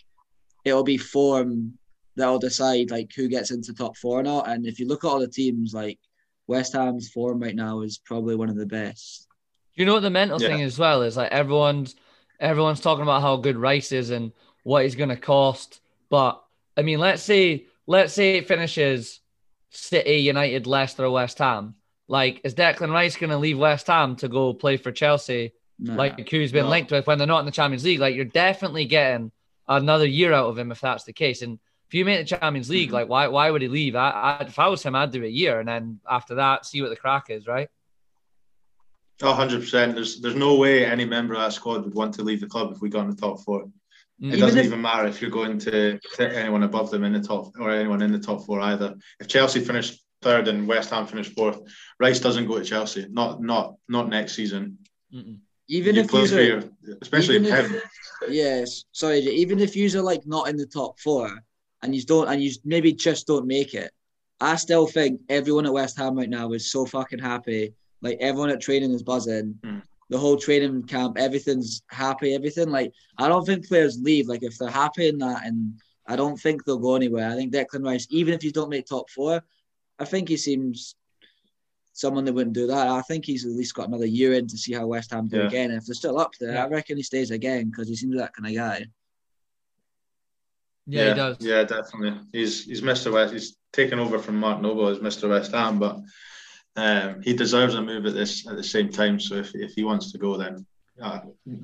[0.65, 1.79] it'll be form
[2.17, 4.49] that'll decide like who gets into top four or not.
[4.49, 5.99] And if you look at all the teams, like
[6.47, 9.27] West Ham's form right now is probably one of the best.
[9.75, 10.49] You know what the mental yeah.
[10.49, 11.95] thing as well is like everyone's
[12.41, 14.33] everyone's talking about how good Rice is and
[14.65, 15.81] what he's going to cost.
[16.11, 16.43] But
[16.77, 19.21] I mean, let's say let's say it finishes
[19.71, 21.75] City, United, Leicester, West Ham.
[22.11, 25.95] Like, is Declan Rice going to leave West Ham to go play for Chelsea no,
[25.95, 26.71] like who's been no.
[26.71, 28.01] linked with when they're not in the Champions League.
[28.01, 29.31] Like you're definitely getting
[29.69, 31.43] another year out of him if that's the case.
[31.43, 31.59] And
[31.89, 32.95] if you make the Champions League, mm-hmm.
[32.95, 33.95] like why why would he leave?
[33.95, 36.83] I, I, if I was him, I'd do a year and then after that, see
[36.83, 37.69] what the crack is, right?
[39.21, 39.95] Oh, 100%.
[39.95, 42.73] There's there's no way any member of that squad would want to leave the club
[42.73, 43.69] if we got in the top four.
[44.21, 47.21] It even doesn't if, even matter if you're going to anyone above them in the
[47.21, 48.97] top or anyone in the top four either.
[49.21, 51.61] If Chelsea finished third and West Ham finish fourth,
[52.01, 53.07] Rice doesn't go to Chelsea.
[53.09, 54.79] Not not not next season.
[55.15, 55.39] Mm-mm.
[55.69, 56.63] Even you if you your,
[57.03, 57.77] especially him.
[58.29, 61.31] yes, sorry, even if you are like not in the top four
[61.83, 63.91] and you don't and you maybe just don't make it,
[64.41, 67.75] I still think everyone at West Ham right now is so fucking happy.
[68.01, 69.59] Like everyone at training is buzzing.
[69.63, 69.83] Mm.
[70.11, 72.35] The whole training camp, everything's happy.
[72.35, 74.27] Everything like I don't think players leave.
[74.27, 77.29] Like if they're happy in that, and I don't think they'll go anywhere.
[77.29, 79.43] I think Declan Rice, even if you don't make top four,
[79.99, 80.95] I think he seems
[81.99, 82.87] someone that wouldn't do that.
[82.87, 85.39] I think he's at least got another year in to see how West Ham do
[85.39, 85.47] yeah.
[85.47, 85.71] again.
[85.73, 86.65] If they're still up there, yeah.
[86.65, 88.87] I reckon he stays again because he seems that kind of guy.
[90.87, 91.37] Yeah, yeah, he does.
[91.41, 92.21] Yeah, definitely.
[92.33, 93.13] He's he's Mr.
[93.13, 93.33] West.
[93.33, 95.29] He's taken over from Mark Noble as Mr.
[95.29, 95.99] West Ham, but
[96.77, 99.19] um, he deserves a move at this at the same time.
[99.19, 100.65] So if, if he wants to go, then
[101.03, 101.21] uh,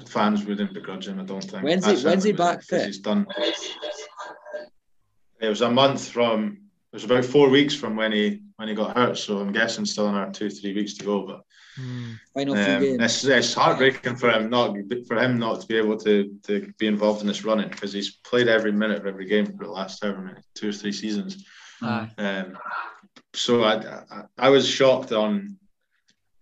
[0.06, 1.20] fans wouldn't begrudge him.
[1.20, 1.62] I don't think.
[1.62, 2.86] When's he, when's he back fit?
[2.86, 3.26] He's done.
[5.40, 6.63] It was a month from.
[6.94, 9.18] It was about four weeks from when he when he got hurt.
[9.18, 11.26] So I'm guessing still another two three weeks to go.
[11.26, 11.42] But
[11.76, 12.16] mm.
[12.36, 14.76] um, it's, it's heartbreaking for him not
[15.08, 18.18] for him not to be able to to be involved in this running because he's
[18.18, 21.44] played every minute of every game for the last however many two or three seasons.
[22.16, 22.58] Um,
[23.32, 25.58] so I, I, I was shocked on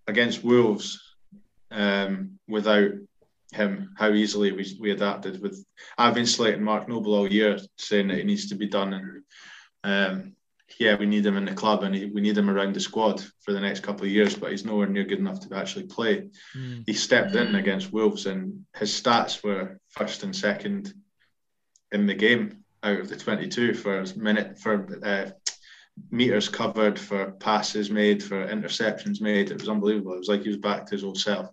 [0.06, 1.00] against Wolves
[1.70, 2.90] um, without
[3.54, 5.40] him how easily we, we adapted.
[5.40, 5.64] With
[5.96, 9.22] I've been slating Mark Noble all year, saying that he needs to be done, and
[9.84, 10.36] um,
[10.78, 13.22] yeah, we need him in the club and he, we need him around the squad
[13.40, 16.28] for the next couple of years, but he's nowhere near good enough to actually play.
[16.56, 16.84] Mm.
[16.86, 20.92] He stepped in against Wolves and his stats were first and second
[21.92, 25.30] in the game out of the 22 for minute for uh,
[26.10, 29.50] meters covered, for passes made, for interceptions made.
[29.50, 30.14] It was unbelievable.
[30.14, 31.48] It was like he was back to his old self.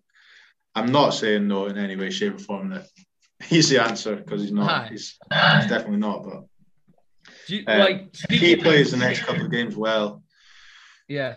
[0.76, 2.88] I'm not saying no in any way, shape, or form that
[3.44, 4.90] he's the answer because he's not.
[4.90, 6.44] He's, he's definitely not, but
[7.50, 10.24] you, um, like he plays the next couple of games well.
[11.08, 11.36] Yeah.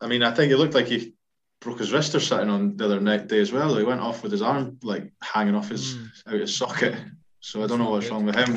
[0.00, 1.14] I mean, I think it looked like he
[1.60, 3.76] broke his wrist or something on the other night day as well.
[3.76, 6.08] He went off with his arm like hanging off his mm.
[6.26, 6.94] out his socket.
[7.40, 8.56] So I don't know what's wrong with him.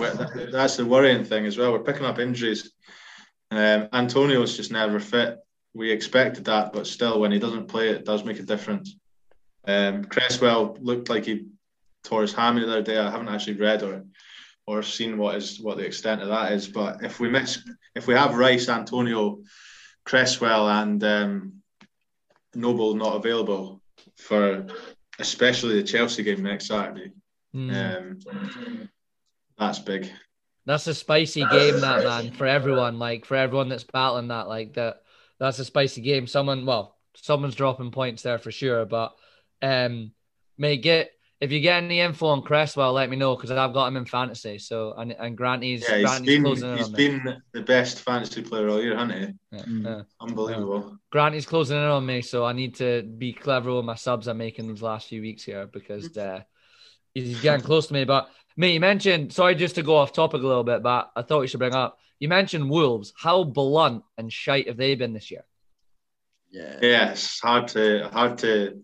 [0.52, 1.72] That's the worrying thing as well.
[1.72, 2.72] We're picking up injuries.
[3.52, 5.38] Um, Antonio's just never fit.
[5.74, 8.95] We expected that, but still, when he doesn't play, it does make a difference.
[9.66, 11.45] Um, Cresswell looked like he
[12.04, 12.97] tore his hammy the other day.
[12.97, 14.04] I haven't actually read or
[14.68, 16.68] or seen what is what the extent of that is.
[16.68, 17.59] But if we miss,
[17.95, 19.39] if we have Rice, Antonio,
[20.05, 21.53] Cresswell, and um,
[22.53, 23.82] Noble not available
[24.18, 24.66] for
[25.20, 27.12] especially the Chelsea game next Saturday,
[27.55, 28.20] mm.
[28.30, 28.89] um,
[29.57, 30.09] that's big.
[30.66, 32.99] That's a spicy game, that man, for everyone.
[32.99, 35.01] Like for everyone that's battling that, like that.
[35.39, 36.28] That's a spicy game.
[36.28, 39.16] Someone, well, someone's dropping points there for sure, but
[39.62, 40.12] um,
[40.57, 41.12] may get
[41.42, 44.06] if you get any info on Cresswell, let me know because I've got him in
[44.06, 44.60] fantasy.
[44.60, 48.82] So and and Granty's yeah, he's Granty's been he's been the best fantasy player all
[48.82, 49.58] year, hasn't he?
[49.58, 49.84] Yeah, mm.
[49.84, 50.02] yeah.
[50.22, 50.86] Unbelievable.
[50.88, 50.96] Yeah.
[51.10, 54.38] Granty's closing in on me, so I need to be clever with my subs I'm
[54.38, 56.42] making these last few weeks here because uh,
[57.16, 58.04] he's getting close to me.
[58.04, 61.24] But me, you mentioned sorry just to go off topic a little bit, but I
[61.24, 61.98] thought we should bring up.
[62.20, 63.14] You mentioned Wolves.
[63.18, 65.44] How blunt and shite have they been this year?
[66.52, 66.78] Yeah.
[66.84, 68.80] Yes, hard to hard to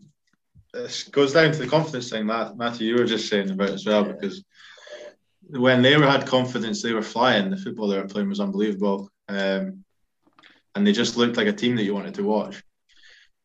[0.77, 4.03] it goes down to the confidence thing, Matthew, you were just saying about as well,
[4.03, 4.43] because
[5.49, 7.49] when they were, had confidence, they were flying.
[7.49, 9.09] The football they were playing was unbelievable.
[9.29, 9.83] Um,
[10.75, 12.63] and they just looked like a team that you wanted to watch.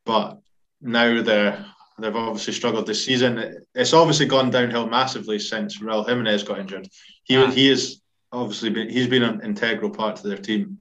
[0.04, 0.38] But
[0.80, 1.64] now they're
[1.98, 3.64] they've obviously struggled this season.
[3.74, 6.88] It's obviously gone downhill massively since Raul Jimenez got injured.
[7.24, 7.50] He ah.
[7.50, 8.02] he is
[8.32, 10.78] obviously been he's been an integral part to their team.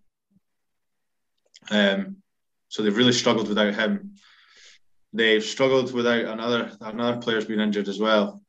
[1.70, 2.18] Um,
[2.70, 4.16] so they've really struggled without him.
[5.14, 8.42] They've struggled without another another player's been injured as well.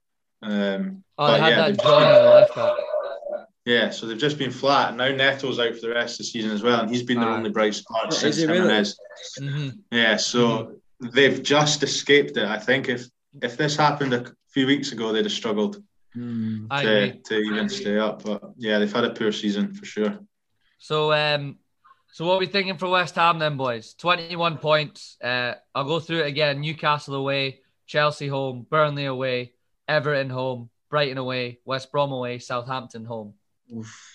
[0.43, 2.73] Um, oh, they had yeah, that John on the left back.
[3.65, 4.97] Yeah, so they've just been flat.
[4.97, 7.29] Now Neto's out for the rest of the season as well, and he's been the
[7.29, 8.99] only bright spot since Jimenez.
[9.39, 9.53] Really?
[9.53, 9.69] Mm-hmm.
[9.93, 11.09] Yeah, so mm-hmm.
[11.15, 12.45] they've just escaped it.
[12.45, 13.07] I think if
[13.41, 15.83] if this happened a few weeks ago, they'd have struggled
[16.17, 16.69] mm.
[16.83, 18.25] to, to even stay up.
[18.25, 20.19] But yeah, they've had a poor season for sure.
[20.79, 21.59] So um,
[22.13, 23.95] so what are we thinking for West Ham then, boys?
[23.95, 25.17] 21 points.
[25.23, 26.61] Uh, I'll go through it again.
[26.61, 29.55] Newcastle away, Chelsea home, Burnley away,
[29.89, 33.33] Everton home, Brighton away, West Brom away, Southampton home.
[33.75, 34.09] Oof.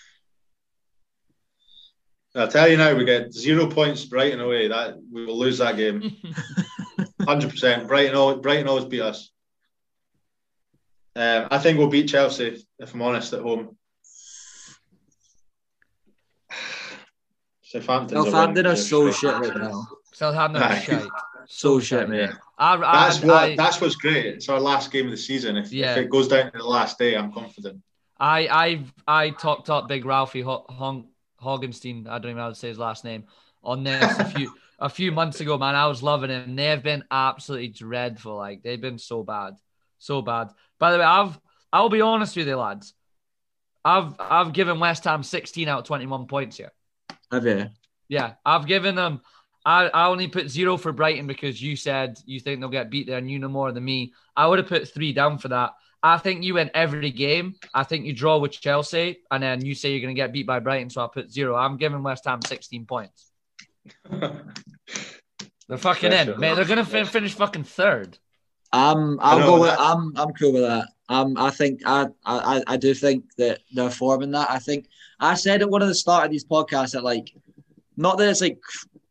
[2.35, 4.67] I'll tell you now, we get zero points Brighton away.
[4.67, 6.17] That we will lose that game.
[7.21, 7.87] Hundred percent.
[7.87, 9.31] Brighton, Brighton always beat us.
[11.15, 13.75] Um, I think we'll beat Chelsea if I'm honest at home.
[17.67, 18.23] Southampton.
[18.23, 19.85] Southampton are so shit right now.
[20.13, 21.03] Southampton are shit.
[21.47, 22.29] So shit, mate.
[22.57, 23.35] I, I, that's what.
[23.35, 24.25] I, that's what's great.
[24.25, 25.57] It's our last game of the season.
[25.57, 25.91] If, yeah.
[25.91, 27.81] if it goes down to the last day, I'm confident.
[28.17, 31.09] I I I talked up Big Ralphie Hong
[31.41, 32.07] Haugenstein.
[32.07, 33.25] I don't even know how to say his last name
[33.63, 35.75] on this a few a few months ago, man.
[35.75, 36.55] I was loving him.
[36.55, 38.35] They have been absolutely dreadful.
[38.37, 39.57] Like they've been so bad,
[39.99, 40.51] so bad.
[40.79, 41.37] By the way, I've
[41.73, 42.93] I'll be honest with you, lads.
[43.83, 46.71] I've I've given West Ham 16 out of 21 points here.
[47.31, 47.67] Have you?
[48.07, 49.21] Yeah, I've given them.
[49.65, 53.07] I, I only put zero for Brighton because you said you think they'll get beat
[53.07, 54.13] there and you know more than me.
[54.35, 55.71] I would have put three down for that.
[56.01, 57.55] I think you win every game.
[57.73, 60.47] I think you draw with Chelsea and then you say you're going to get beat
[60.47, 60.89] by Brighton.
[60.89, 61.55] So I put zero.
[61.55, 63.31] I'm giving West Ham 16 points.
[64.09, 66.55] They're fucking in, mate.
[66.55, 68.17] They're going to fin- finish fucking third.
[68.71, 69.75] Um, I'll go with.
[69.77, 70.87] I'm I'm cool with that.
[71.09, 74.49] Um, I think I, I I do think that they're forming that.
[74.49, 74.87] I think
[75.19, 77.33] I said at one of the start of these podcasts that like,
[77.95, 78.59] not that it's like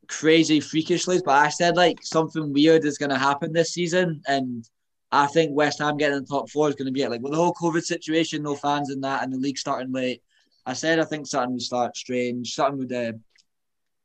[0.08, 4.68] crazy freakishly, but I said like something weird is going to happen this season, and
[5.10, 7.10] I think West Ham getting in the top four is going to be it.
[7.10, 10.22] Like with the whole COVID situation, no fans in that, and the league starting late.
[10.66, 13.12] I said I think something would start strange, something would uh,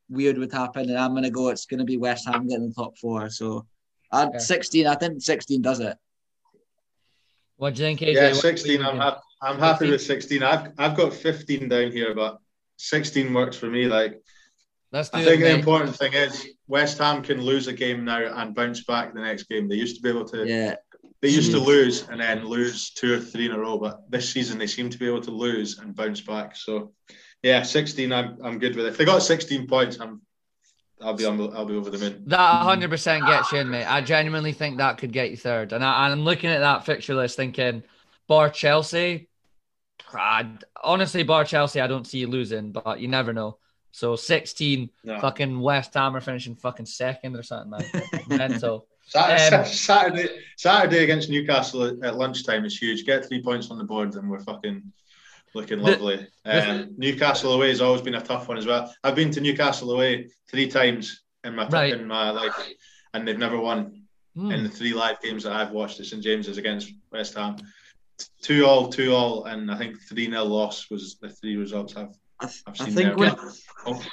[0.08, 1.48] weird would happen, and I'm going to go.
[1.48, 3.28] It's going to be West Ham getting the top four.
[3.28, 3.66] So
[4.12, 4.38] at yeah.
[4.38, 5.96] 16, I think 16 does it.
[7.62, 8.14] What do you think, AJ?
[8.14, 8.84] Yeah, 16.
[8.84, 9.90] I'm, ha- I'm happy 16?
[9.92, 10.42] with 16.
[10.42, 12.38] I've, I've got 15 down here, but
[12.78, 13.86] 16 works for me.
[13.86, 14.20] Like,
[14.92, 18.52] I think it, the important thing is West Ham can lose a game now and
[18.52, 19.68] bounce back the next game.
[19.68, 20.44] They used to be able to.
[20.44, 20.74] Yeah.
[21.20, 21.66] They used to hmm.
[21.66, 24.90] lose and then lose two or three in a row, but this season they seem
[24.90, 26.56] to be able to lose and bounce back.
[26.56, 26.94] So,
[27.44, 28.12] yeah, 16.
[28.12, 28.88] I'm I'm good with it.
[28.88, 30.20] If they got 16 points, I'm
[31.02, 32.22] I'll be on, I'll be over the moon.
[32.26, 33.84] That 100 percent gets you in, mate.
[33.84, 35.72] I genuinely think that could get you third.
[35.72, 37.82] And, I, am looking at that fixture list, thinking,
[38.26, 39.28] bar Chelsea.
[40.14, 43.58] I'd, honestly, bar Chelsea, I don't see you losing, but you never know.
[43.92, 45.20] So 16, no.
[45.20, 48.86] fucking West Ham are finishing fucking second or something like mental.
[49.06, 53.04] Saturday, um, Saturday, Saturday against Newcastle at lunchtime is huge.
[53.04, 54.82] Get three points on the board, and we're fucking
[55.54, 56.26] looking lovely.
[56.44, 58.94] The, um, Newcastle away has always been a tough one as well.
[59.04, 61.92] I've been to Newcastle away three times in my right.
[61.92, 62.54] in my life,
[63.14, 64.04] and they've never won
[64.36, 64.52] mm.
[64.52, 67.56] in the three live games that I've watched at St James's against West Ham.
[68.40, 72.14] Two all, two all, and I think three nil loss was the three results I've,
[72.40, 72.86] I've seen.
[72.86, 73.16] I think there.
[73.16, 73.36] When,
[73.86, 74.04] oh.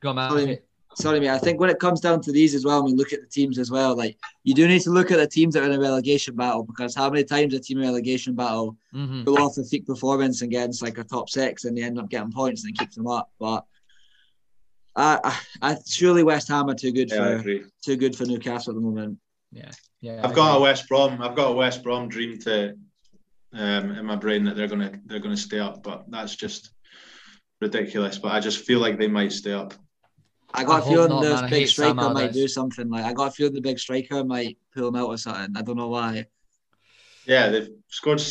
[0.00, 0.58] Go on, man
[0.94, 1.30] sorry, mate.
[1.30, 3.26] I think when it comes down to these as well, I mean, look at the
[3.26, 3.96] teams as well.
[3.96, 6.64] Like you do need to look at the teams that are in a relegation battle
[6.64, 9.24] because how many times a team in a relegation battle mm-hmm.
[9.24, 12.32] pull off a thick performance against like a top six and they end up getting
[12.32, 13.30] points and it keeps them up.
[13.38, 13.64] But
[14.94, 15.20] I,
[15.62, 18.74] I, I surely West Ham are too good yeah, for too good for Newcastle at
[18.76, 19.18] the moment.
[19.50, 19.70] Yeah,
[20.00, 20.20] yeah.
[20.24, 21.20] I've got a West Brom.
[21.22, 22.74] I've got a West Brom dream to
[23.54, 26.70] um, in my brain that they're gonna they're gonna stay up, but that's just
[27.60, 28.18] ridiculous.
[28.18, 29.74] But I just feel like they might stay up.
[30.54, 31.50] I got I a feeling not, the man.
[31.50, 32.88] big striker might do something.
[32.88, 35.56] Like I got a feeling the big striker might pull him out or something.
[35.56, 36.26] I don't know why.
[37.26, 38.22] Yeah, they've scored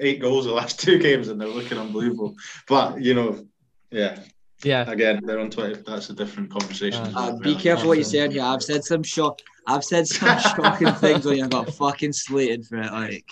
[0.00, 2.36] eight goals the last two games and they're looking unbelievable.
[2.68, 3.46] But you know,
[3.90, 4.18] yeah,
[4.62, 4.90] yeah.
[4.90, 5.74] Again, they're on twenty.
[5.86, 7.02] That's a different conversation.
[7.14, 7.60] Uh, be really.
[7.60, 8.42] careful what you say here.
[8.42, 9.40] I've said some shock.
[9.66, 12.92] I've said some shocking things when you got fucking slated for it.
[12.92, 13.24] Like,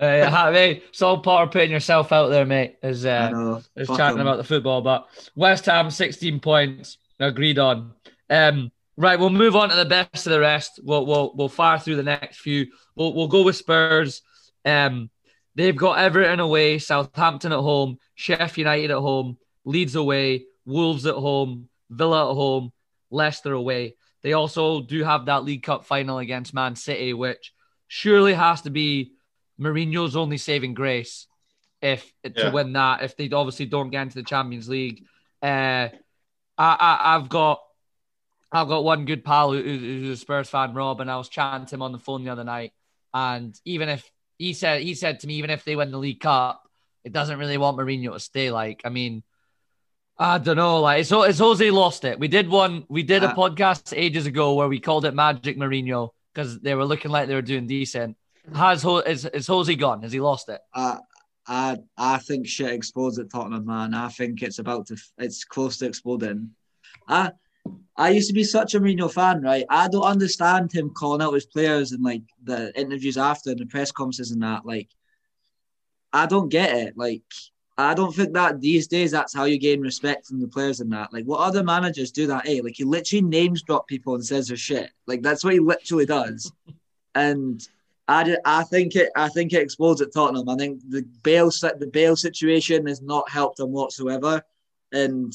[0.00, 2.76] uh, mate, it's all part of putting yourself out there, mate.
[2.82, 4.82] Is uh, is chatting about the football.
[4.82, 6.98] But West Ham, sixteen points.
[7.20, 7.92] Agreed on.
[8.30, 10.80] Um, right, we'll move on to the best of the rest.
[10.82, 12.66] We'll we'll we'll fire through the next few.
[12.94, 14.22] We'll we'll go with Spurs.
[14.64, 15.10] Um,
[15.54, 21.14] they've got Everton away, Southampton at home, Sheffield United at home, Leeds away, Wolves at
[21.14, 22.72] home, Villa at home,
[23.10, 23.96] Leicester away.
[24.22, 27.52] They also do have that League Cup final against Man City, which
[27.86, 29.12] surely has to be
[29.60, 31.26] Mourinho's only saving grace
[31.80, 32.30] if yeah.
[32.30, 33.02] to win that.
[33.02, 35.04] If they obviously don't get into the Champions League,
[35.42, 35.88] uh,
[36.58, 37.60] I, I have got
[38.50, 41.66] I've got one good pal who, who's a Spurs fan, Rob, and I was chatting
[41.66, 42.72] to him on the phone the other night.
[43.12, 46.20] And even if he said he said to me, even if they win the League
[46.20, 46.62] Cup,
[47.04, 48.50] it doesn't really want Mourinho to stay.
[48.50, 49.22] Like, I mean,
[50.18, 50.80] I don't know.
[50.80, 52.18] Like, it's, it's Jose lost it.
[52.18, 52.84] We did one.
[52.88, 56.74] We did a uh, podcast ages ago where we called it Magic Mourinho because they
[56.74, 58.16] were looking like they were doing decent.
[58.54, 60.02] Has is, is Jose gone?
[60.02, 60.60] Has he lost it?
[60.74, 60.98] Uh,
[61.48, 63.94] I I think shit explodes at Tottenham, man.
[63.94, 66.50] I think it's about to it's close to exploding.
[67.08, 67.32] I
[67.96, 69.64] I used to be such a Mourinho fan, right?
[69.70, 73.66] I don't understand him calling out his players and like the interviews after and the
[73.66, 74.64] press conferences and that.
[74.66, 74.88] Like,
[76.12, 76.96] I don't get it.
[76.96, 77.22] Like,
[77.76, 80.92] I don't think that these days that's how you gain respect from the players and
[80.92, 81.12] that.
[81.12, 82.46] Like, what other managers do that?
[82.46, 84.90] Hey, like he literally names drop people and says their shit.
[85.06, 86.52] Like that's what he literally does.
[87.14, 87.66] and
[88.08, 90.48] I, I think it I think it explodes at Tottenham.
[90.48, 94.42] I think the Bale the Bale situation has not helped them whatsoever,
[94.92, 95.32] and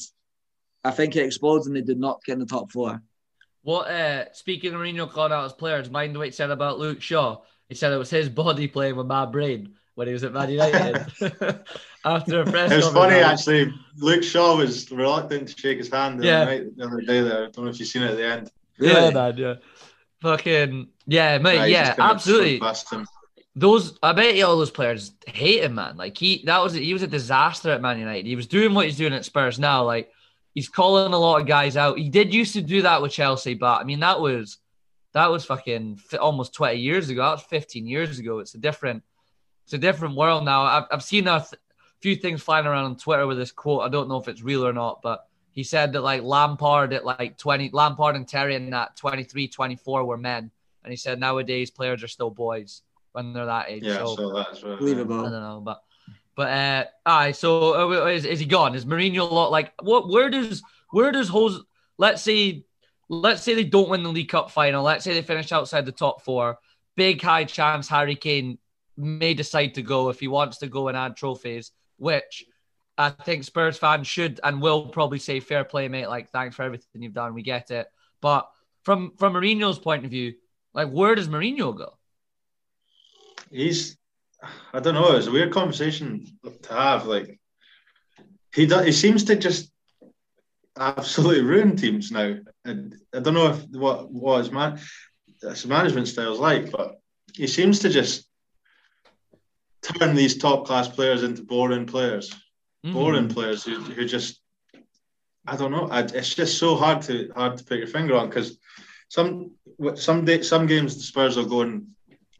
[0.82, 3.00] I think it explodes and they did not get in the top four.
[3.62, 7.00] What uh, speaking of Mourinho calling out his players, mind what he said about Luke
[7.00, 7.38] Shaw.
[7.68, 9.74] He said it was his body playing with my brain.
[9.94, 11.06] when he was at Man United
[12.04, 12.72] after a press.
[12.72, 13.72] It was funny actually.
[13.96, 16.40] Luke Shaw was reluctant to shake his hand the, Yeah.
[16.42, 17.20] other, night, the other day.
[17.22, 18.50] There, I don't know if you've seen it at the end.
[18.78, 19.54] Yeah, man, yeah.
[20.20, 21.56] Fucking yeah, mate.
[21.56, 22.60] Nah, yeah, absolutely.
[23.56, 25.96] Those I bet you all those players hate him, man.
[25.96, 28.26] Like he that was he was a disaster at Man United.
[28.26, 29.84] He was doing what he's doing at Spurs now.
[29.84, 30.10] Like
[30.54, 31.98] he's calling a lot of guys out.
[31.98, 34.58] He did used to do that with Chelsea, but I mean that was
[35.12, 37.22] that was fucking almost twenty years ago.
[37.22, 38.40] That was fifteen years ago.
[38.40, 39.04] It's a different
[39.64, 40.62] it's a different world now.
[40.62, 41.60] I've I've seen a th-
[42.00, 43.82] few things flying around on Twitter with this quote.
[43.82, 47.04] I don't know if it's real or not, but he said that like Lampard at
[47.04, 50.50] like 20 Lampard and Terry in that 23 24 were men
[50.84, 52.82] and he said nowadays players are still boys
[53.12, 54.74] when they're that age Yeah, so so that's well.
[54.74, 55.22] I Believable.
[55.22, 55.82] don't know, but
[56.36, 57.32] but uh, aye.
[57.32, 58.74] So uh, is, is he gone?
[58.74, 60.08] Is Mourinho lot like what?
[60.08, 61.58] Where does where does Jose?
[61.96, 62.64] Let's say
[63.08, 64.82] let's say they don't win the League Cup final.
[64.82, 66.58] Let's say they finish outside the top four.
[66.96, 68.58] Big high chance Harry Kane
[68.96, 72.44] may decide to go if he wants to go and add trophies, which
[72.96, 76.08] I think Spurs fans should and will probably say fair play, mate.
[76.08, 77.34] Like thanks for everything you've done.
[77.34, 77.86] We get it.
[78.20, 78.48] But
[78.82, 80.34] from from Mourinho's point of view,
[80.74, 81.96] like where does Mourinho go?
[83.54, 83.96] he's
[84.74, 85.16] I don't know.
[85.16, 86.26] It's a weird conversation
[86.62, 87.06] to have.
[87.06, 87.40] Like
[88.54, 89.72] he does, he seems to just
[90.78, 92.36] absolutely ruin teams now.
[92.64, 94.78] And I don't know if what what his man
[95.40, 96.96] his management style is like, but
[97.34, 98.28] he seems to just
[99.82, 102.34] turn these top class players into boring players,
[102.82, 102.92] hmm.
[102.92, 104.40] boring players who, who just
[105.46, 105.88] I don't know.
[105.90, 108.58] I, it's just so hard to hard to put your finger on because
[109.08, 109.52] some
[109.96, 111.86] some day, some games the Spurs will go and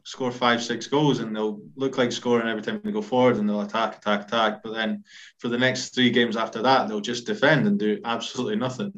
[0.05, 3.49] score five six goals and they'll look like scoring every time they go forward and
[3.49, 4.61] they'll attack attack attack.
[4.63, 5.03] But then
[5.39, 8.93] for the next three games after that they'll just defend and do absolutely nothing.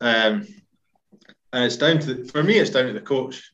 [0.00, 0.46] Um,
[1.52, 3.52] and it's down to for me it's down to the coach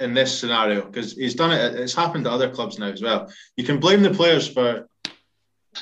[0.00, 1.74] in this scenario because he's done it.
[1.74, 3.30] It's happened to other clubs now as well.
[3.56, 4.88] You can blame the players for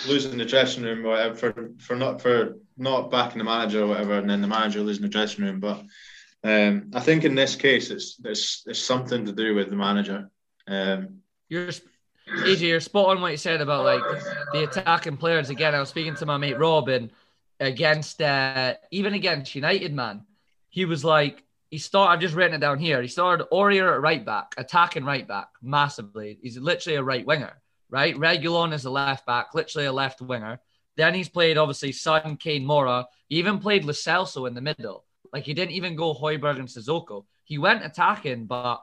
[0.06, 3.86] losing the dressing room or whatever for, for not for not backing the manager or
[3.86, 5.60] whatever, and then the manager losing the dressing room.
[5.60, 5.84] But
[6.44, 10.30] um, I think in this case, it's there's it's something to do with the manager.
[10.66, 11.70] Um, You're
[12.28, 14.02] AJ, you're spot on what you said about like
[14.52, 15.50] the attacking players.
[15.50, 17.10] Again, I was speaking to my mate Robin
[17.58, 20.24] against uh, even against United, man.
[20.68, 22.12] He was like, he started.
[22.12, 23.00] I've just written it down here.
[23.02, 26.38] He started Aurier at right back, attacking right back massively.
[26.42, 27.60] He's literally a right winger,
[27.90, 28.14] right?
[28.14, 30.60] Reguilon is a left back, literally a left winger.
[30.96, 33.06] Then he's played obviously Son, Kane, Moura.
[33.28, 35.04] He even played Lo Celso in the middle.
[35.32, 37.24] Like he didn't even go Hojbjerg and Sissoko.
[37.44, 38.82] He went attacking, but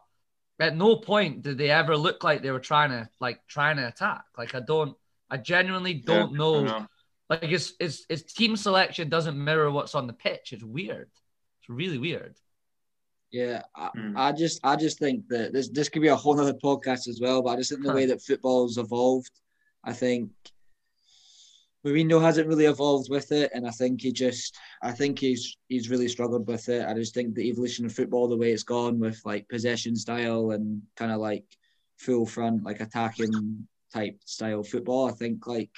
[0.59, 3.87] at no point did they ever look like they were trying to like trying to
[3.87, 4.23] attack.
[4.37, 4.95] Like I don't,
[5.29, 6.63] I genuinely don't yeah, know.
[6.63, 6.87] Know.
[7.29, 10.53] Like it's, it's it's team selection doesn't mirror what's on the pitch.
[10.53, 11.09] It's weird.
[11.59, 12.35] It's really weird.
[13.31, 14.13] Yeah, I, Mm.
[14.15, 17.19] I just I just think that this this could be a whole other podcast as
[17.21, 17.41] well.
[17.41, 19.31] But I just think the way that football's evolved,
[19.83, 20.31] I think
[21.85, 25.89] Mourinho hasn't really evolved with it, and I think he just I think he's he's
[25.89, 26.85] really struggled with it.
[26.87, 30.51] I just think the evolution of football, the way it's gone with like possession style
[30.51, 31.45] and kind of like
[31.97, 35.69] full front, like attacking type style football, I think like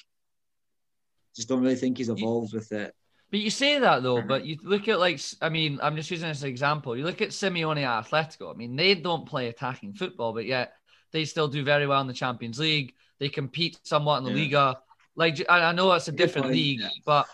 [1.35, 2.95] just don't really think he's evolved with it.
[3.29, 4.27] But you say that though, Mhm.
[4.29, 6.95] but you look at like I mean, I'm just using this as an example.
[6.95, 8.53] You look at Simeone at Atletico.
[8.53, 10.73] I mean, they don't play attacking football, but yet
[11.11, 12.95] they still do very well in the Champions League.
[13.19, 14.43] They compete somewhat in the Yeah.
[14.43, 14.81] Liga.
[15.17, 16.89] Like I I know it's a different league, yeah.
[17.05, 17.27] but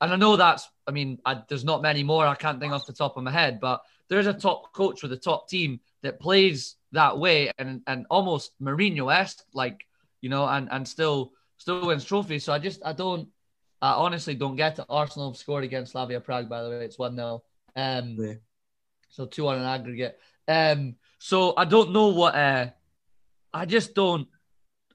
[0.00, 2.26] and I know that's I mean, I, there's not many more.
[2.26, 5.12] I can't think off the top of my head, but there's a top coach with
[5.12, 9.84] a top team that plays that way and and almost Mourinho esque, like
[10.20, 12.44] you know, and and still still wins trophies.
[12.44, 13.28] So I just I don't.
[13.82, 14.86] I honestly don't get it.
[14.88, 16.84] Arsenal have scored against Slavia Prague, by the way.
[16.86, 17.42] It's 1 0.
[17.76, 18.34] Um, Yeah.
[19.10, 20.18] so 2 on an aggregate.
[20.48, 22.34] Um, so I don't know what.
[22.34, 22.70] Uh,
[23.52, 24.26] I just don't.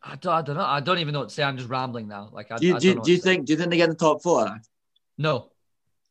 [0.01, 0.63] I don't, I don't know.
[0.63, 1.43] I don't even know what to say.
[1.43, 2.29] I'm just rambling now.
[2.31, 3.33] Like, I, Do you, I do, don't you- know do you what to say.
[3.35, 4.59] think do you think they get in the top four?
[5.17, 5.49] No.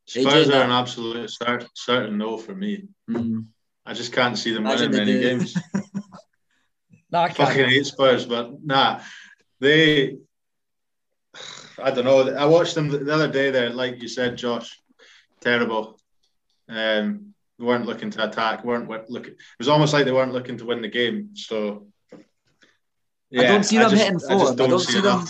[0.09, 2.85] AJ, Spurs are an absolute start, certain no for me.
[3.11, 3.47] Mm.
[3.87, 5.57] I just can't see them Imagine winning they many games.
[7.11, 7.71] No, I fucking can't.
[7.71, 9.01] hate Spurs, but nah,
[9.61, 10.19] they.
[11.83, 12.35] I don't know.
[12.37, 13.51] I watched them the other day.
[13.51, 14.79] There, like you said, Josh,
[15.41, 15.99] terrible.
[16.69, 18.63] Um, weren't looking to attack.
[18.63, 19.33] weren't looking.
[19.33, 21.31] It was almost like they weren't looking to win the game.
[21.35, 21.87] So.
[23.37, 24.61] I don't see them just- hitting I just form.
[24.61, 25.25] I don't see them-.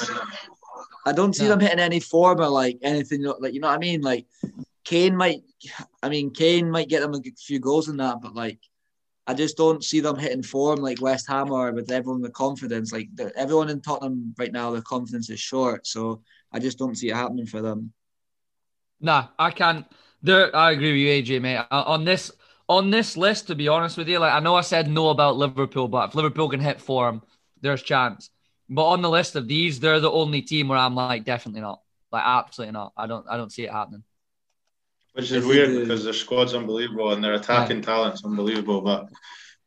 [1.07, 1.51] I don't see No.
[1.51, 4.03] them hitting any form or like anything like you know what I mean.
[4.03, 4.26] Like
[4.84, 5.42] Kane might,
[6.03, 8.59] I mean Kane might get them a few goals in that, but like
[9.26, 12.92] I just don't see them hitting form like West Ham or with everyone with confidence.
[12.92, 16.22] Like everyone in Tottenham right now, their confidence is short, so
[16.53, 17.92] I just don't see it happening for them.
[19.01, 19.86] Nah, I can't.
[20.22, 21.59] There, I agree with you, AJ, mate.
[21.70, 22.32] Uh, On this,
[22.68, 25.36] on this list, to be honest with you, like I know I said no about
[25.36, 27.22] Liverpool, but if Liverpool can hit form,
[27.61, 28.31] there's chance.
[28.69, 31.81] but on the list of these, they're the only team where I'm like, definitely not.
[32.11, 32.93] Like, absolutely not.
[32.97, 33.27] I don't.
[33.29, 34.03] I don't see it happening.
[35.13, 38.81] Which is weird because their squad's unbelievable and their attacking talent's unbelievable.
[38.81, 39.09] But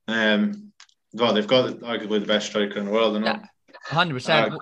[0.08, 0.72] um,
[1.14, 3.46] well, they've got arguably the best striker in the world, and yeah,
[3.84, 4.54] hundred percent.
[4.54, 4.58] Uh,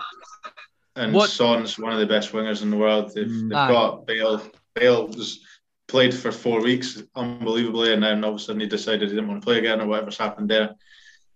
[0.96, 1.30] and what?
[1.30, 3.12] Son's one of the best wingers in the world.
[3.14, 3.44] They've, mm.
[3.44, 4.42] they've got Bale.
[4.76, 5.42] Bale was
[5.88, 9.28] played for four weeks, unbelievably, and then all of a sudden he decided he didn't
[9.28, 10.76] want to play again or whatever's happened there.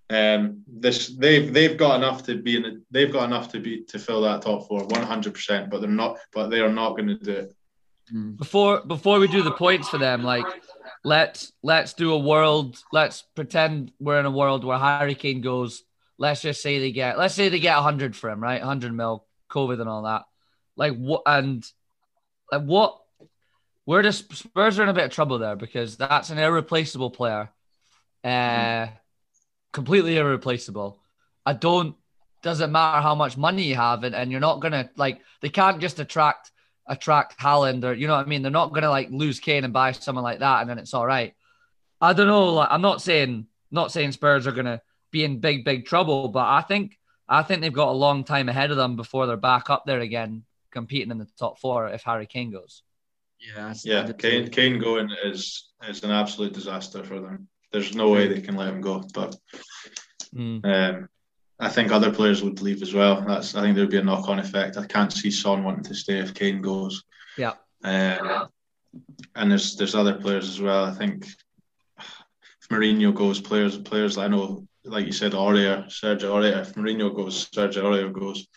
[0.09, 2.83] Um, this they've they've got enough to be in.
[2.91, 5.69] They've got enough to be to fill that top four, one hundred percent.
[5.69, 6.17] But they're not.
[6.33, 7.55] But they are not going to do it.
[8.13, 8.37] Mm.
[8.37, 10.45] Before before we do the points for them, like
[11.03, 12.77] let's let's do a world.
[12.91, 15.83] Let's pretend we're in a world where Harry Kane goes.
[16.17, 17.17] Let's just say they get.
[17.17, 18.61] Let's say they get hundred for him, right?
[18.61, 20.23] Hundred mil, COVID and all that.
[20.75, 21.65] Like what and
[22.51, 22.99] like what?
[23.85, 27.49] Where the Spurs are in a bit of trouble there because that's an irreplaceable player.
[28.23, 28.93] Uh, mm
[29.73, 31.01] completely irreplaceable.
[31.45, 31.95] I don't.
[32.41, 35.19] Doesn't matter how much money you have, and, and you're not gonna like.
[35.41, 36.51] They can't just attract
[36.87, 38.41] attract Haaland or you know what I mean.
[38.41, 41.05] They're not gonna like lose Kane and buy someone like that, and then it's all
[41.05, 41.33] right.
[41.99, 42.53] I don't know.
[42.53, 46.45] Like I'm not saying not saying Spurs are gonna be in big big trouble, but
[46.45, 46.97] I think
[47.27, 50.01] I think they've got a long time ahead of them before they're back up there
[50.01, 52.83] again, competing in the top four if Harry Kane goes.
[53.39, 54.11] Yeah, yeah.
[54.11, 57.47] Kane Kane going is is an absolute disaster for them.
[57.73, 59.03] There's no way they can let him go.
[59.13, 59.35] But
[60.33, 60.63] mm.
[60.63, 61.09] um,
[61.59, 63.21] I think other players would leave as well.
[63.21, 64.77] That's I think there'd be a knock on effect.
[64.77, 67.03] I can't see Son wanting to stay if Kane goes.
[67.37, 67.53] Yeah.
[67.83, 68.47] Um,
[69.35, 70.85] and there's there's other players as well.
[70.85, 71.25] I think
[71.97, 76.61] if Mourinho goes, players players I know, like you said, Aurier, Sergio Aurier.
[76.61, 78.47] If Mourinho goes, Sergio Aurier goes.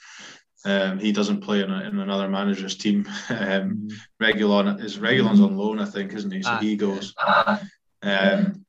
[0.64, 3.08] Um, he doesn't play in, a, in another manager's team.
[3.30, 3.92] Um, mm.
[4.20, 6.42] Reguilon is Reguilon's on loan, I think, isn't he?
[6.42, 7.14] So ah, he goes.
[8.02, 8.65] Um,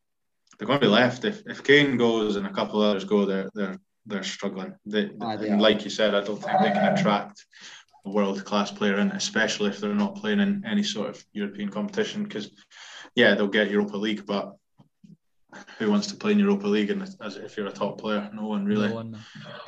[0.57, 3.25] they're going to be left if, if Kane goes and a couple others go.
[3.25, 4.73] They're they're they're struggling.
[4.85, 7.45] They, ah, they and like you said, I don't think they can attract
[8.05, 11.69] a world class player in, especially if they're not playing in any sort of European
[11.69, 12.23] competition.
[12.23, 12.49] Because
[13.15, 14.55] yeah, they'll get Europa League, but
[15.77, 18.29] who wants to play in Europa League and as if you're a top player?
[18.33, 18.89] No one really.
[18.89, 19.19] No one.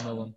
[0.03, 0.35] No one.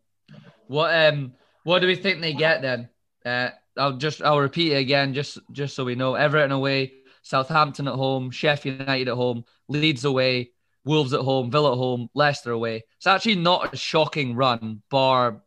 [0.66, 1.32] What um
[1.64, 2.88] what do we think they get then?
[3.24, 6.14] Uh, I'll just I'll repeat it again just just so we know.
[6.14, 6.92] Everton away,
[7.23, 10.51] Southampton at home, Sheffield United at home, Leeds away,
[10.85, 12.83] Wolves at home, Villa at home, Leicester away.
[12.97, 15.43] It's actually not a shocking run, bar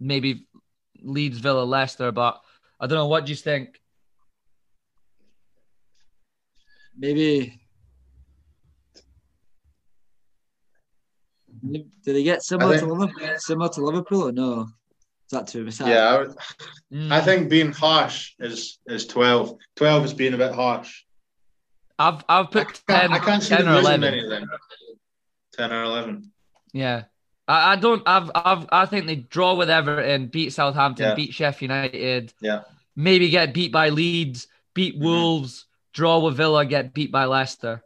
[0.00, 0.46] maybe
[1.02, 2.40] Leeds, Villa, Leicester, but
[2.80, 3.06] I don't know.
[3.06, 3.80] What do you think?
[6.96, 7.60] Maybe.
[11.62, 13.28] Do they get similar think, to Liverpool?
[13.38, 14.62] Similar to Liverpool or no?
[14.62, 14.68] Is
[15.32, 15.80] that too much?
[15.80, 16.36] Yeah, I, would,
[16.92, 17.12] mm.
[17.12, 19.56] I think being harsh is is twelve.
[19.76, 21.04] Twelve is being a bit harsh.
[22.00, 24.00] I've I've put I 10, I can't see 10 or 11.
[24.00, 24.50] Many of them.
[25.52, 26.32] 10 or 11.
[26.72, 27.04] Yeah.
[27.46, 31.14] I, I don't I've I've I think they draw with Everton, beat Southampton, yeah.
[31.14, 32.32] beat Sheffield United.
[32.40, 32.62] Yeah.
[32.96, 35.04] Maybe get beat by Leeds, beat mm-hmm.
[35.04, 37.82] Wolves, draw with Villa, get beat by Leicester.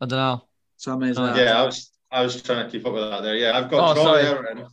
[0.00, 0.44] I don't know.
[0.76, 1.22] So amazing.
[1.22, 3.36] Uh, yeah, I was I was trying to keep up with that there.
[3.36, 4.22] Yeah, I've got oh, draw sorry.
[4.22, 4.66] with Everton,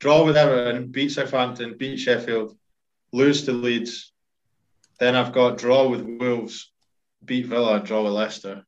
[0.00, 2.56] draw with Everton, beat Southampton, beat Sheffield,
[3.12, 4.12] lose to Leeds,
[5.00, 6.70] then I've got draw with Wolves,
[7.24, 8.64] beat Villa, draw with Leicester.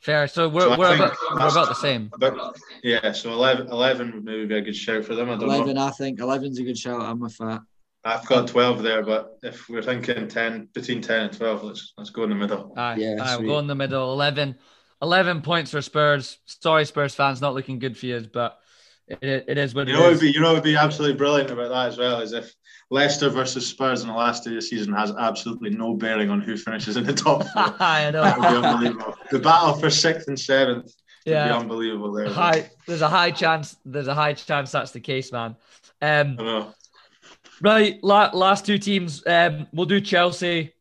[0.00, 0.28] Fair.
[0.28, 2.10] So we're, so we're, about, we're about the same.
[2.12, 5.28] About, yeah, so 11, 11 would maybe be a good shout for them.
[5.30, 5.86] I don't 11, know.
[5.86, 6.20] I think.
[6.20, 7.00] 11's a good shout.
[7.00, 7.62] I'm with that.
[8.04, 12.10] I've got 12 there, but if we're thinking 10, between 10 and 12, let's let's
[12.10, 12.72] go in the middle.
[12.76, 14.12] Aye, yeah, aye, we'll go in the middle.
[14.12, 14.56] 11,
[15.02, 16.38] 11 points for Spurs.
[16.44, 18.60] Sorry, Spurs fans, not looking good for you, but
[19.08, 20.20] it, it is what you it know, is.
[20.20, 22.52] Be, you know, it would be absolutely brilliant about that as well, is if
[22.90, 26.40] Leicester versus Spurs in the last day of the season has absolutely no bearing on
[26.40, 27.74] who finishes in the top four.
[27.80, 28.22] I know.
[28.22, 29.14] That would be unbelievable.
[29.30, 30.92] The battle for sixth and seventh
[31.24, 31.44] yeah.
[31.44, 32.28] would be unbelievable there.
[32.28, 33.76] High, there's a high chance.
[33.84, 35.56] There's a high chance that's the case, man.
[36.02, 36.74] Um, I know.
[37.60, 39.22] Right, la- last two teams.
[39.26, 40.74] Um, we'll do Chelsea.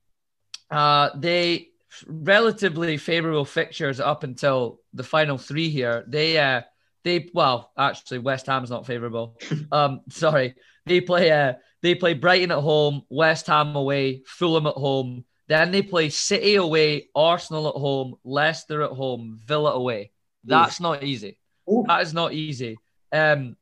[0.69, 1.69] Uh, they
[2.05, 6.03] relatively favourable fixtures up until the final three here.
[6.07, 6.61] They uh,
[7.05, 9.37] they well, actually, West Ham's not favourable.
[9.71, 14.73] um, sorry, they play uh, they play Brighton at home, West Ham away, Fulham at
[14.73, 15.23] home.
[15.47, 20.11] Then they play City away, Arsenal at home, Leicester at home, Villa away.
[20.43, 20.83] That's Ooh.
[20.83, 21.37] not easy.
[21.71, 21.85] Ooh.
[21.87, 22.79] That is not easy.
[23.11, 23.55] Um,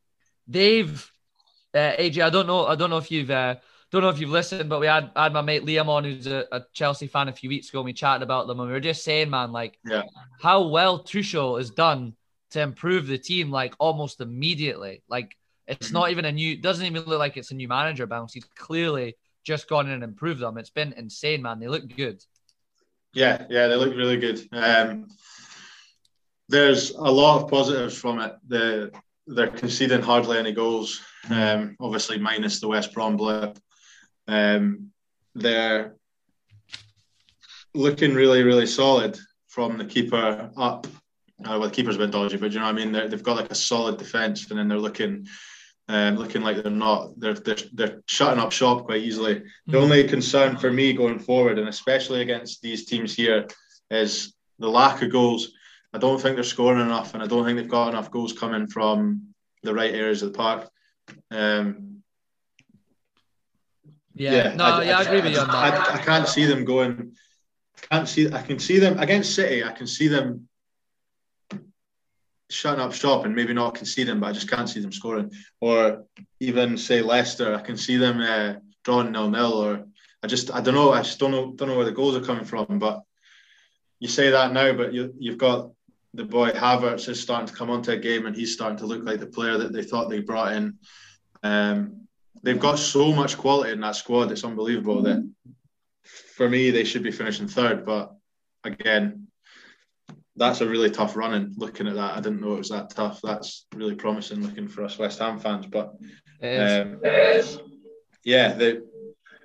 [0.47, 1.11] they've
[1.75, 2.23] uh, AJ.
[2.23, 2.65] I don't know.
[2.65, 3.55] I don't know if you've uh,
[3.91, 6.45] don't know if you've listened, but we had had my mate Liam on, who's a,
[6.53, 7.79] a, Chelsea fan, a few weeks ago.
[7.79, 10.03] And we chatted about them, and we were just saying, man, like yeah.
[10.41, 12.15] how well Tuchel has done
[12.53, 15.03] to improve the team, like almost immediately.
[15.07, 15.35] Like
[15.67, 15.93] it's mm-hmm.
[15.93, 18.33] not even a new, doesn't even look like it's a new manager bounce.
[18.33, 20.57] He's clearly just gone in and improved them.
[20.57, 21.59] It's been insane, man.
[21.59, 22.23] They look good.
[23.13, 24.41] Yeah, yeah, they look really good.
[24.51, 25.07] Um,
[26.49, 28.33] there's a lot of positives from it.
[28.47, 28.91] The
[29.25, 31.01] they're conceding hardly any goals.
[31.29, 33.57] Um, obviously, minus the West Brom blip.
[34.27, 34.91] Um,
[35.35, 35.95] they're
[37.73, 40.87] looking really, really solid from the keeper up.
[41.39, 42.91] Uh, well, the keeper's a bit dodgy, but you know what I mean.
[42.91, 45.27] they have got like a solid defence, and then they're looking,
[45.87, 47.19] um, looking like they're not.
[47.19, 49.35] They're they're they're shutting up shop quite easily.
[49.35, 49.71] Mm-hmm.
[49.71, 53.47] The only concern for me going forward, and especially against these teams here,
[53.89, 55.51] is the lack of goals.
[55.93, 58.67] I don't think they're scoring enough, and I don't think they've got enough goals coming
[58.67, 60.69] from the right areas of the park.
[61.31, 62.03] Um,
[64.15, 65.55] yeah, yeah, no, I, yeah, I, I agree with you on that.
[65.55, 67.15] I, I, can't see them going.
[67.77, 68.31] I can't see.
[68.31, 69.63] I can see them against City.
[69.63, 70.47] I can see them
[72.53, 75.31] shutting up shop and maybe not concede them, but I just can't see them scoring.
[75.59, 76.05] Or
[76.39, 79.53] even say Leicester, I can see them uh, drawing nil nil.
[79.53, 79.85] Or
[80.21, 80.91] I just I don't know.
[80.91, 82.79] I just don't know don't know where the goals are coming from.
[82.79, 83.01] But
[83.99, 85.71] you say that now, but you you've got
[86.13, 89.03] the boy Havertz is starting to come onto a game and he's starting to look
[89.03, 90.77] like the player that they thought they brought in.
[91.41, 92.07] Um,
[92.43, 95.01] they've got so much quality in that squad; it's unbelievable.
[95.01, 95.27] That
[96.03, 97.85] for me, they should be finishing third.
[97.85, 98.13] But
[98.63, 99.27] again,
[100.35, 101.33] that's a really tough run.
[101.33, 103.19] And looking at that, I didn't know it was that tough.
[103.23, 105.67] That's really promising looking for us West Ham fans.
[105.67, 105.93] But
[106.41, 106.99] um,
[108.23, 108.79] yeah, they,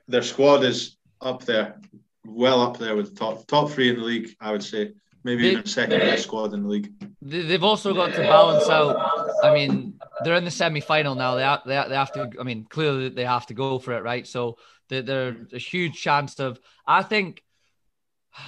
[0.07, 1.81] their squad is up there,
[2.25, 4.31] well up there with the top top three in the league.
[4.41, 4.93] I would say
[5.25, 6.93] maybe they, even second best squad in the league.
[7.21, 8.97] They've also got to balance out.
[9.43, 11.35] I mean, they're in the semi final now.
[11.35, 12.31] They have, they have, they have to.
[12.41, 14.27] I mean, clearly they have to go for it, right?
[14.27, 14.57] So
[14.89, 16.59] they're a huge chance of.
[16.87, 17.43] I think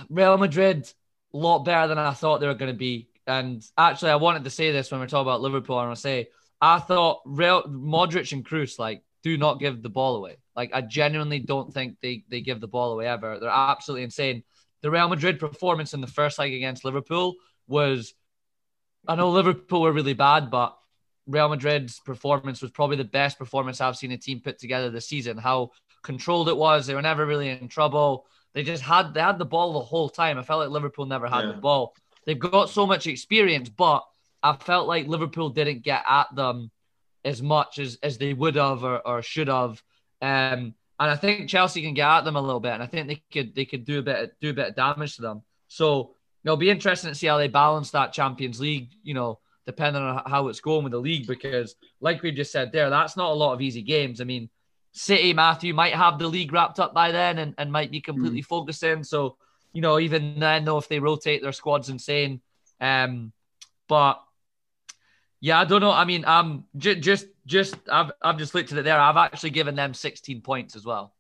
[0.09, 0.91] Real Madrid
[1.33, 3.09] lot better than I thought they were going to be.
[3.27, 6.29] And actually, I wanted to say this when we talk about Liverpool, and I say
[6.61, 10.39] I thought Real Modric and Kroos like do not give the ball away.
[10.57, 13.39] Like I genuinely don't think they they give the ball away ever.
[13.39, 14.43] They're absolutely insane.
[14.83, 17.35] The Real Madrid performance in the first leg against Liverpool
[17.67, 18.15] was.
[19.09, 20.77] I know Liverpool were really bad, but
[21.27, 25.09] Real Madrid's performance was probably the best performance I've seen a team put together this
[25.09, 25.39] season.
[25.39, 25.71] How
[26.03, 26.87] controlled it was.
[26.87, 28.27] They were never really in trouble.
[28.55, 30.39] They just had they had the ball the whole time.
[30.39, 31.53] I felt like Liverpool never had yeah.
[31.53, 31.95] the ball.
[32.27, 34.05] They've got so much experience, but
[34.43, 36.71] I felt like Liverpool didn't get at them
[37.25, 39.83] as much as, as they would have or, or should have.
[40.23, 43.09] Um, and I think Chelsea can get at them a little bit, and I think
[43.09, 45.43] they could they could do a bit do a bit of damage to them.
[45.69, 48.91] So it'll be interesting to see how they balance that Champions League.
[49.03, 52.71] You know, depending on how it's going with the league, because like we just said
[52.73, 54.21] there, that's not a lot of easy games.
[54.21, 54.51] I mean,
[54.93, 58.43] City, Matthew might have the league wrapped up by then and, and might be completely
[58.43, 58.47] mm.
[58.47, 59.05] focusing.
[59.05, 59.37] So,
[59.73, 62.41] you know, even then, though, if they rotate their squad's insane.
[62.81, 63.33] Um,
[63.89, 64.21] but
[65.41, 65.93] yeah, I don't know.
[65.93, 68.99] I mean, um, j- just just I've I've just looked at it there.
[68.99, 71.15] I've actually given them 16 points as well.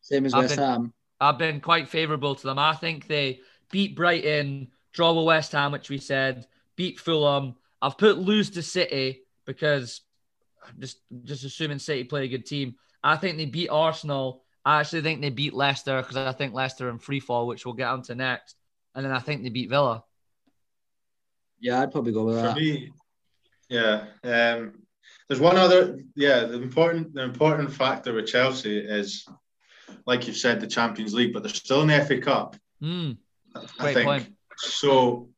[0.00, 0.92] Same as I've West been, Ham.
[1.20, 2.58] I've been quite favourable to them.
[2.58, 3.40] I think they
[3.70, 6.46] beat Brighton, draw with West Ham, which we said,
[6.76, 7.54] beat Fulham.
[7.80, 10.00] I've put lose to City because
[10.78, 12.76] just just assuming City play a good team.
[13.02, 14.42] I think they beat Arsenal.
[14.64, 17.74] I actually think they beat Leicester because I think Leicester in free fall, which we'll
[17.74, 18.56] get onto next.
[18.94, 20.04] And then I think they beat Villa.
[21.58, 22.54] Yeah, I'd probably go with that.
[22.54, 22.92] For me,
[23.68, 24.04] yeah.
[24.22, 24.82] Um,
[25.28, 26.44] there's one other, yeah.
[26.44, 29.26] The important, the important factor with Chelsea is,
[30.06, 32.56] like you said, the Champions League, but they're still in the FA Cup.
[32.82, 33.16] Mm,
[33.78, 34.36] I think point.
[34.56, 35.28] so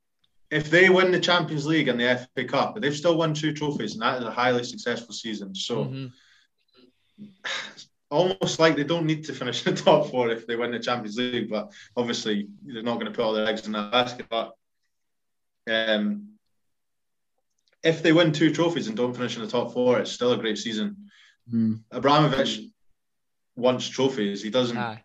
[0.54, 3.94] if they win the Champions League and the FA Cup, they've still won two trophies,
[3.94, 5.52] and that is a highly successful season.
[5.52, 7.26] So, mm-hmm.
[8.10, 11.16] almost like they don't need to finish the top four if they win the Champions
[11.16, 11.50] League.
[11.50, 14.26] But obviously, they're not going to put all their eggs in that basket.
[14.30, 14.52] But
[15.68, 16.34] um,
[17.82, 20.38] if they win two trophies and don't finish in the top four, it's still a
[20.38, 21.08] great season.
[21.52, 21.82] Mm.
[21.90, 22.60] Abramovich
[23.56, 24.40] wants trophies.
[24.40, 24.78] He doesn't.
[24.78, 25.00] Ah.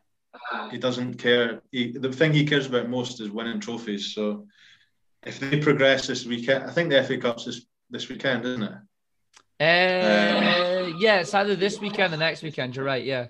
[0.69, 1.61] He doesn't care.
[1.71, 4.13] He, the thing he cares about most is winning trophies.
[4.13, 4.45] So
[5.25, 8.71] if they progress this weekend, I think the FA Cup's this this weekend, isn't it?
[9.61, 9.63] Uh,
[10.85, 12.75] um, yeah, it's either this weekend or next weekend.
[12.75, 13.03] You're right.
[13.03, 13.27] Yeah.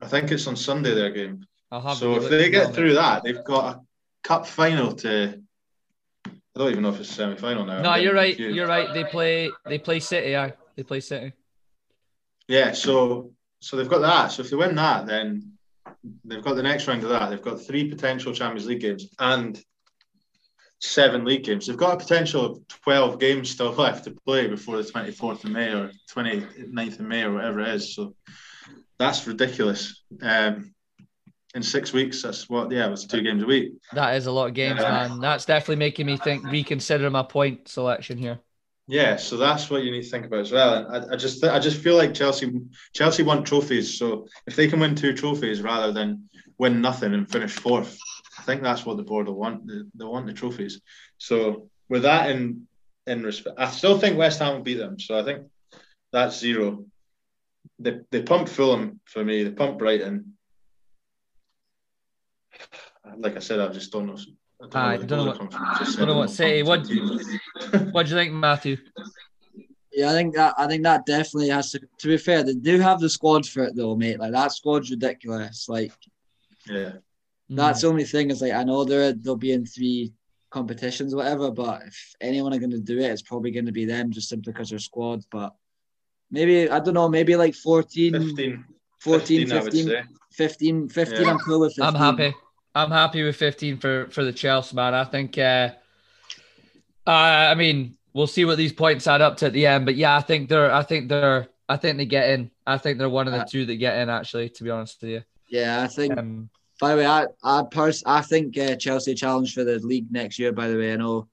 [0.00, 1.46] I think it's on Sunday their game.
[1.94, 3.80] so if they get through that, they've got a
[4.22, 5.40] cup final to.
[6.26, 7.80] I don't even know if it's semi final now.
[7.82, 8.34] No, you're right.
[8.34, 8.56] Confused.
[8.56, 8.92] You're right.
[8.92, 9.50] They play.
[9.64, 10.30] They play City.
[10.30, 11.32] Yeah, they play City.
[12.48, 12.72] Yeah.
[12.72, 14.32] So so they've got that.
[14.32, 15.52] So if they win that, then
[16.24, 17.30] they've got the next round of that.
[17.30, 19.62] They've got three potential Champions League games and
[20.86, 21.66] seven league games.
[21.66, 25.50] They've got a potential of 12 games still left to play before the 24th of
[25.50, 27.94] May or 29th of May or whatever it is.
[27.94, 28.14] So
[28.98, 30.02] that's ridiculous.
[30.22, 30.72] Um,
[31.54, 33.72] in six weeks, that's what, yeah, it's two games a week.
[33.92, 35.20] That is a lot of games, man.
[35.20, 38.40] That's definitely making me think, reconsider my point selection here.
[38.88, 40.74] Yeah, so that's what you need to think about as well.
[40.74, 42.52] And I, I just, I just feel like Chelsea,
[42.94, 43.98] Chelsea won trophies.
[43.98, 46.28] So if they can win two trophies rather than
[46.58, 47.98] win nothing and finish fourth,
[48.46, 49.66] think that's what the board will want.
[49.66, 50.80] They, they want the trophies.
[51.18, 52.66] So with that in
[53.06, 54.98] in respect, I still think West Ham will beat them.
[54.98, 55.46] So I think
[56.12, 56.84] that's zero.
[57.78, 59.42] They they pump Fulham for me.
[59.42, 60.36] They pump Brighton.
[63.18, 64.16] Like I said, I just don't know.
[64.60, 66.62] I don't know, I don't know what, don't know what City.
[66.62, 66.80] What
[67.92, 68.78] what do you think, Matthew?
[69.92, 71.80] Yeah, I think that I think that definitely has to.
[71.80, 74.18] To be fair, they do have the squad for it though, mate.
[74.18, 75.68] Like that squad's ridiculous.
[75.68, 75.92] Like,
[76.66, 76.92] yeah,
[77.48, 77.82] that's mm.
[77.82, 80.12] the only thing is like I know they're they'll be in three
[80.50, 81.50] competitions, whatever.
[81.50, 84.28] But if anyone are going to do it, it's probably going to be them just
[84.28, 85.22] simply because they're squad.
[85.30, 85.54] But
[86.30, 88.64] maybe I don't know, maybe like 14, 15,
[89.00, 91.30] 14 15, 15, 15, yeah.
[91.30, 91.84] I'm cool with 15.
[91.84, 92.34] I'm happy.
[92.74, 94.94] I'm happy with 15 for for the Chelsea man.
[94.94, 95.38] I think.
[95.38, 95.70] Uh,
[97.06, 97.10] uh,
[97.52, 99.86] I mean, we'll see what these points add up to at the end.
[99.86, 100.72] But yeah, I think they're.
[100.72, 101.48] I think they're.
[101.68, 102.50] I think they get in.
[102.66, 104.10] I think they're one of the uh, two that get in.
[104.10, 105.22] Actually, to be honest with you.
[105.48, 106.18] Yeah, I think.
[106.18, 110.10] Um, by the way, I I pers- I think uh, Chelsea challenge for the league
[110.10, 110.52] next year.
[110.52, 111.28] By the way, I know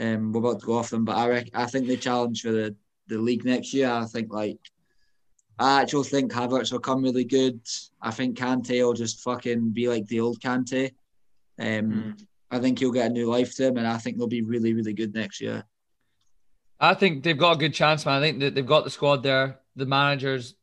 [0.00, 2.52] um, we're about to go off them, but I rec- I think they challenge for
[2.52, 2.74] the,
[3.08, 3.90] the league next year.
[3.90, 4.58] I think like
[5.58, 7.60] I actually think Havertz will come really good.
[8.00, 10.92] I think Kante will just fucking be like the old Kante.
[11.58, 12.26] Um, mm.
[12.50, 14.72] I think he'll get a new life to him, and I think they'll be really
[14.72, 15.64] really good next year.
[16.78, 18.22] I think they've got a good chance, man.
[18.22, 19.60] I think that they've got the squad there.
[19.76, 20.54] The managers,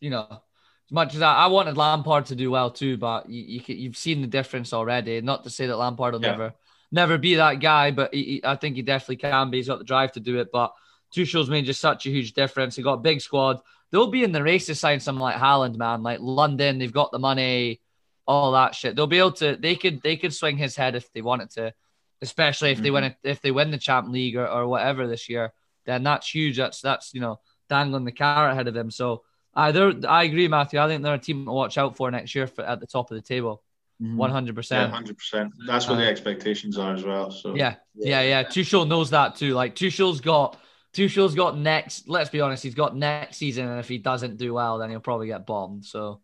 [0.00, 0.42] you know,
[0.90, 3.96] as much as I, I wanted Lampard to do well too, but you, you have
[3.96, 5.20] seen the difference already.
[5.20, 6.32] Not to say that Lampard will yeah.
[6.32, 6.54] never
[6.90, 9.58] never be that guy, but he, he, I think he definitely can be.
[9.58, 10.48] He's got the drive to do it.
[10.52, 10.72] But
[11.14, 12.74] Tuchel's made just such a huge difference.
[12.74, 13.60] He got a big squad.
[13.92, 16.02] They'll be in the race to sign someone like Haaland, man.
[16.02, 17.80] Like London, they've got the money,
[18.26, 18.96] all that shit.
[18.96, 19.56] They'll be able to.
[19.56, 20.02] They could.
[20.02, 21.72] They could swing his head if they wanted to,
[22.20, 22.82] especially if mm-hmm.
[22.82, 23.14] they win.
[23.22, 25.52] If they win the Champ League or, or whatever this year,
[25.86, 26.56] then that's huge.
[26.56, 27.38] That's that's you know
[27.68, 28.90] dangling the carrot ahead of them.
[28.90, 29.22] So
[29.54, 30.78] Either I agree, Matthew.
[30.78, 33.10] I think they're a team to watch out for next year for, at the top
[33.10, 33.62] of the table.
[34.00, 34.16] Mm-hmm.
[34.16, 34.92] One hundred percent.
[34.92, 35.52] hundred percent.
[35.66, 37.30] That's what uh, the expectations are as well.
[37.30, 38.44] So yeah, yeah, yeah.
[38.44, 39.52] Tuchel knows that too.
[39.52, 40.58] Like Tuchel's got
[40.94, 42.08] Tuchel's got next.
[42.08, 45.00] Let's be honest, he's got next season, and if he doesn't do well, then he'll
[45.00, 45.84] probably get bombed.
[45.84, 46.20] So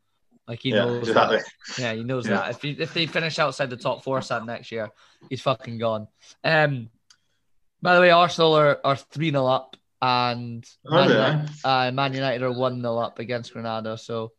[0.48, 1.38] like he yeah, knows exactly.
[1.38, 1.78] that.
[1.78, 2.36] Yeah, he knows yeah.
[2.36, 2.50] that.
[2.50, 4.90] If he, if they finish outside the top four set next year,
[5.28, 6.08] he's fucking gone.
[6.44, 6.88] Um.
[7.82, 12.42] By the way, Arsenal are are three 0 up and Man, United, uh, Man United
[12.42, 14.32] are one 0 up against Granada, so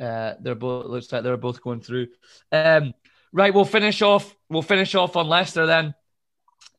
[0.00, 2.08] uh, they're both looks like they're both going through.
[2.52, 2.94] Um,
[3.32, 4.34] right, we'll finish off.
[4.48, 5.94] We'll finish off on Leicester then.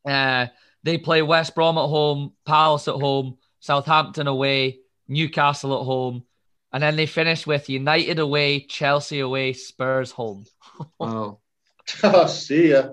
[0.07, 0.47] Uh,
[0.83, 6.23] they play West Brom at home, Palace at home, Southampton away, Newcastle at home,
[6.71, 10.45] and then they finish with United away, Chelsea away, Spurs home.
[10.99, 11.39] wow.
[12.03, 12.89] oh, see ya.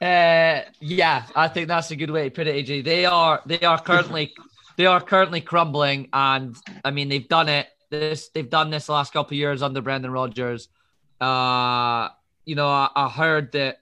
[0.00, 2.84] Uh, yeah, I think that's a good way to put it, AJ.
[2.84, 4.34] They are they are currently
[4.76, 7.66] they are currently crumbling, and I mean they've done it.
[7.90, 10.68] This they've done this the last couple of years under Brendan Rodgers.
[11.20, 12.08] Uh,
[12.44, 13.78] you know, I, I heard that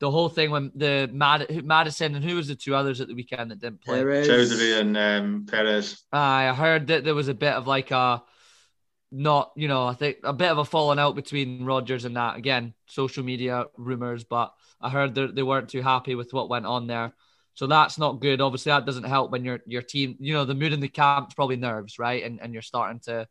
[0.00, 3.14] the whole thing when the Mad- Maddison and who was the two others at the
[3.14, 4.00] weekend that didn't play?
[4.28, 6.04] Choudhury and um, Perez.
[6.12, 8.22] I heard that there was a bit of like a
[9.10, 12.36] not, you know, I think a bit of a falling out between Rodgers and that.
[12.36, 16.66] Again, social media rumors, but I heard that they weren't too happy with what went
[16.66, 17.12] on there.
[17.58, 18.40] So that's not good.
[18.40, 21.34] Obviously, that doesn't help when your your team, you know, the mood in the camp's
[21.34, 22.22] probably nerves, right?
[22.22, 23.26] And and you're starting to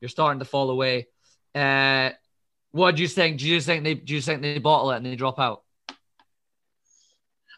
[0.00, 1.08] you're starting to fall away.
[1.54, 2.08] Uh,
[2.70, 3.38] what do you think?
[3.38, 5.62] Do you think they do you think they bottle it and they drop out?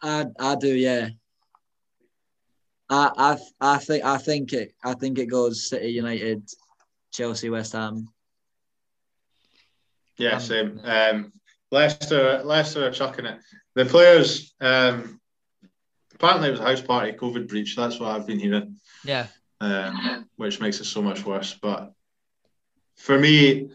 [0.03, 1.07] I I do, yeah.
[2.89, 6.43] I I I think I think it I think it goes City United,
[7.13, 8.09] Chelsea, West Ham.
[10.17, 10.81] Yeah, same.
[10.83, 11.31] Um,
[11.71, 13.39] Leicester Leicester are chucking it.
[13.75, 15.21] The players um,
[16.19, 17.75] apparently it was a house party COVID breach.
[17.75, 18.75] That's what I've been hearing.
[19.03, 19.27] Yeah.
[19.61, 21.53] Um, which makes it so much worse.
[21.53, 21.93] But
[22.97, 23.69] for me,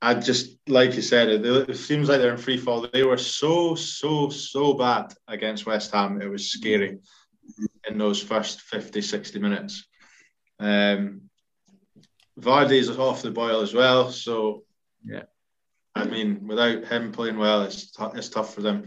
[0.00, 2.88] I just like you said, it, it seems like they're in free fall.
[2.92, 6.22] They were so so so bad against West Ham.
[6.22, 6.98] It was scary
[7.88, 9.86] in those first 50, 60 minutes.
[10.60, 11.22] Um,
[12.38, 14.10] Vardy's off the boil as well.
[14.10, 14.64] So
[15.04, 15.24] yeah.
[15.94, 18.86] I mean, without him playing well, it's t- it's tough for them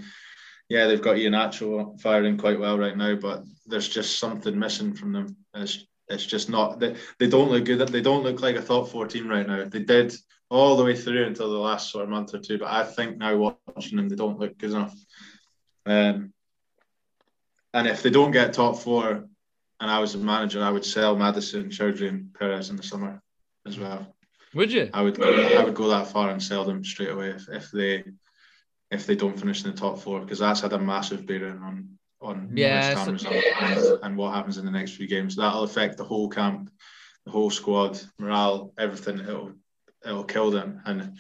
[0.72, 5.12] yeah, they've got Iheanacho firing quite well right now, but there's just something missing from
[5.12, 5.36] them.
[5.54, 7.86] It's it's just not they, they don't look good.
[7.90, 9.66] They don't look like a top four team right now.
[9.66, 10.16] They did
[10.50, 13.18] all the way through until the last sort of month or two, but I think
[13.18, 14.96] now watching them, they don't look good enough.
[15.86, 16.32] Um,
[17.74, 19.28] and if they don't get top four,
[19.82, 23.22] and I was a manager, I would sell Maddison, Choudhury, and Perez in the summer
[23.68, 24.16] as well.
[24.54, 24.90] Would you?
[24.94, 25.18] I would.
[25.18, 28.06] Go, I would go that far and sell them straight away if, if they
[28.92, 31.98] if they don't finish in the top four because that's had a massive bearing on
[32.22, 33.34] on yeah, West Ham
[33.64, 35.36] and, and, what happens in the next few games.
[35.36, 36.70] That'll affect the whole camp,
[37.26, 39.20] the whole squad, morale, everything.
[39.20, 39.54] It'll
[40.06, 40.82] it'll kill them.
[40.86, 41.18] And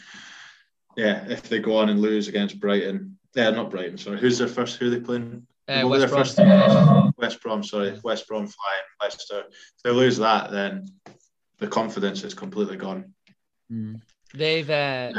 [0.95, 3.97] yeah, if they go on and lose against Brighton, yeah, not Brighton.
[3.97, 4.77] Sorry, who's their first?
[4.77, 5.47] Who are they playing?
[5.67, 6.23] Uh, West, Brom.
[6.23, 7.63] First, West Brom.
[7.63, 9.43] Sorry, West Brom flying Leicester.
[9.49, 10.87] If they lose that, then
[11.59, 13.13] the confidence is completely gone.
[13.71, 14.01] Mm.
[14.33, 15.11] They've, uh,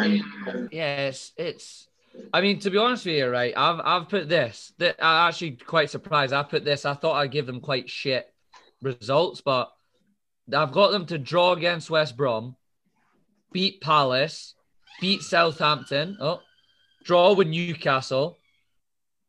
[0.71, 1.89] yeah, it's, it's.
[2.33, 3.55] I mean, to be honest with you, right?
[3.57, 4.73] I've I've put this.
[4.79, 6.33] That I'm actually quite surprised.
[6.33, 6.85] I put this.
[6.85, 8.33] I thought I'd give them quite shit
[8.83, 9.71] results, but
[10.53, 12.57] I've got them to draw against West Brom,
[13.53, 14.55] beat Palace,
[15.01, 16.41] beat Southampton, oh,
[17.05, 18.39] draw with Newcastle,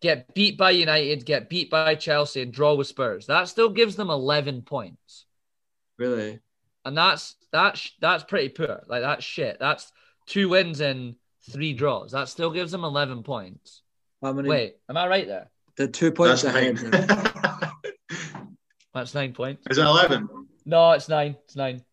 [0.02, 3.28] get beat by United, get beat by Chelsea, and draw with Spurs.
[3.28, 5.26] That still gives them 11 points.
[5.98, 6.40] Really?
[6.86, 8.84] And that's that's that's pretty poor.
[8.88, 9.58] Like that's shit.
[9.60, 9.92] That's
[10.26, 11.16] two wins and
[11.52, 12.12] three draws.
[12.12, 13.82] That still gives them 11 points.
[14.22, 14.48] How many?
[14.50, 15.50] Wait, am I right there?
[15.76, 16.82] The two points That's ahead.
[16.82, 17.72] nine.
[18.94, 19.64] That's nine points.
[19.70, 20.30] is it eleven?
[20.66, 21.36] No, it's nine.
[21.46, 21.84] It's nine.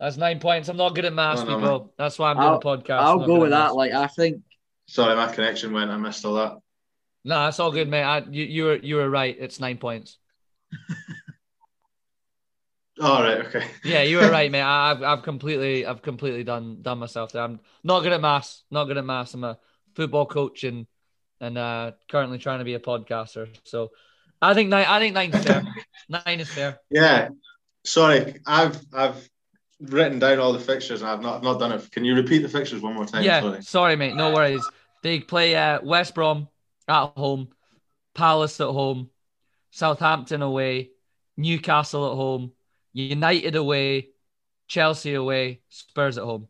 [0.00, 0.68] That's nine points.
[0.68, 1.94] I'm not good at maths, Oh, no, people.
[1.96, 3.00] That's why I'm doing I'll- a podcast.
[3.00, 3.74] I'll go with that.
[3.74, 4.42] Like I think
[4.88, 5.90] Sorry, my connection went.
[5.90, 6.58] I missed all that.
[7.24, 8.02] No, that's all good, mate.
[8.04, 9.36] I, you, you were you were right.
[9.38, 10.18] It's nine points.
[13.00, 13.66] All right, okay.
[13.84, 14.60] Yeah, you were right, mate.
[14.62, 17.42] I, I've I've completely I've completely done done myself there.
[17.42, 18.64] I'm not good at maths.
[18.70, 19.34] Not good at maths.
[19.34, 19.58] I'm a
[19.94, 20.86] football coach and
[21.40, 23.48] and uh, currently trying to be a podcaster.
[23.64, 23.90] So
[24.40, 24.86] I think nine.
[24.88, 25.62] I think nine's fair.
[26.08, 26.80] Nine is fair.
[26.90, 27.28] Yeah.
[27.84, 29.28] Sorry, I've I've
[29.80, 31.90] written down all the fixtures and I've not I've not done it.
[31.92, 33.24] Can you repeat the fixtures one more time?
[33.24, 33.62] Yeah, Sorry.
[33.62, 34.14] sorry, mate.
[34.14, 34.66] No worries.
[35.02, 36.48] They play uh, West Brom
[36.88, 37.48] at home,
[38.14, 39.10] Palace at home,
[39.70, 40.90] Southampton away,
[41.36, 42.52] Newcastle at home,
[42.96, 44.08] United away,
[44.68, 46.48] Chelsea away, Spurs at home.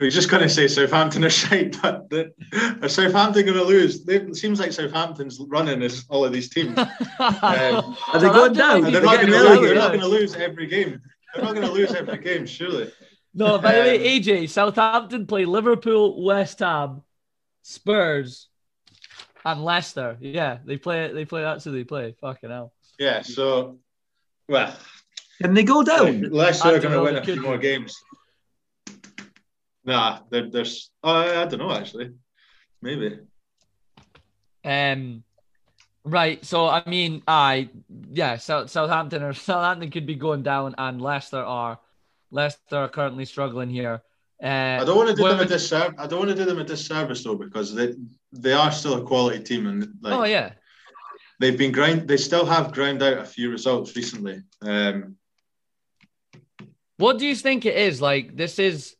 [0.00, 2.32] We're just going to say Southampton are shite, but the,
[2.80, 4.04] are Southampton going to lose?
[4.04, 6.78] They, it seems like Southampton's running as all of these teams.
[7.20, 8.82] Um, Are they going down?
[8.82, 9.42] They're they're not going to lose.
[9.42, 9.68] relegated.
[9.70, 11.00] They're not going to lose every game.
[11.34, 12.92] They're not going to lose every game, surely.
[13.34, 17.02] No, by the Um, way, AJ, Southampton play Liverpool, West Ham,
[17.62, 18.48] Spurs,
[19.44, 20.16] and Leicester.
[20.20, 21.12] Yeah, they play.
[21.12, 21.42] They play.
[21.42, 22.14] That's who they play.
[22.20, 22.72] Fucking hell.
[22.98, 23.22] Yeah.
[23.22, 23.78] So,
[24.48, 24.76] well,
[25.40, 26.22] Can they go down?
[26.22, 27.96] Leicester I are going to win a few could more games.
[29.84, 30.90] Nah, there, there's.
[31.02, 32.10] Uh, I don't know actually.
[32.82, 33.18] Maybe.
[34.64, 35.24] Um,
[36.04, 36.44] right.
[36.44, 37.70] So I mean, I
[38.10, 41.78] yeah, South, Southampton or Southampton could be going down, and Leicester are
[42.30, 44.02] Leicester are currently struggling here.
[44.42, 45.96] Uh, I don't want to do them a disservice.
[45.98, 47.94] I don't want to do them a disservice though because they
[48.32, 50.52] they are still a quality team and like oh yeah,
[51.38, 52.08] they've been grind.
[52.08, 54.42] They still have ground out a few results recently.
[54.62, 55.16] Um,
[56.96, 58.00] What do you think it is?
[58.00, 58.96] Like this is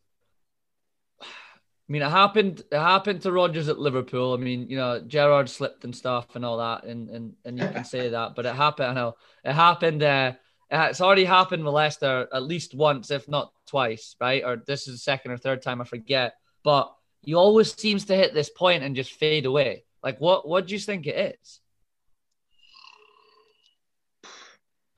[1.88, 2.62] I mean, it happened.
[2.70, 4.34] It happened to Rodgers at Liverpool.
[4.34, 7.66] I mean, you know, Gerrard slipped and stuff and all that, and and, and you
[7.66, 8.88] can say that, but it happened.
[8.90, 10.02] I know it happened.
[10.02, 10.32] Uh,
[10.70, 14.44] it's already happened with Leicester at least once, if not twice, right?
[14.44, 16.34] Or this is the second or third time, I forget.
[16.62, 19.84] But he always seems to hit this point and just fade away.
[20.02, 20.46] Like, what?
[20.46, 21.60] What do you think it is?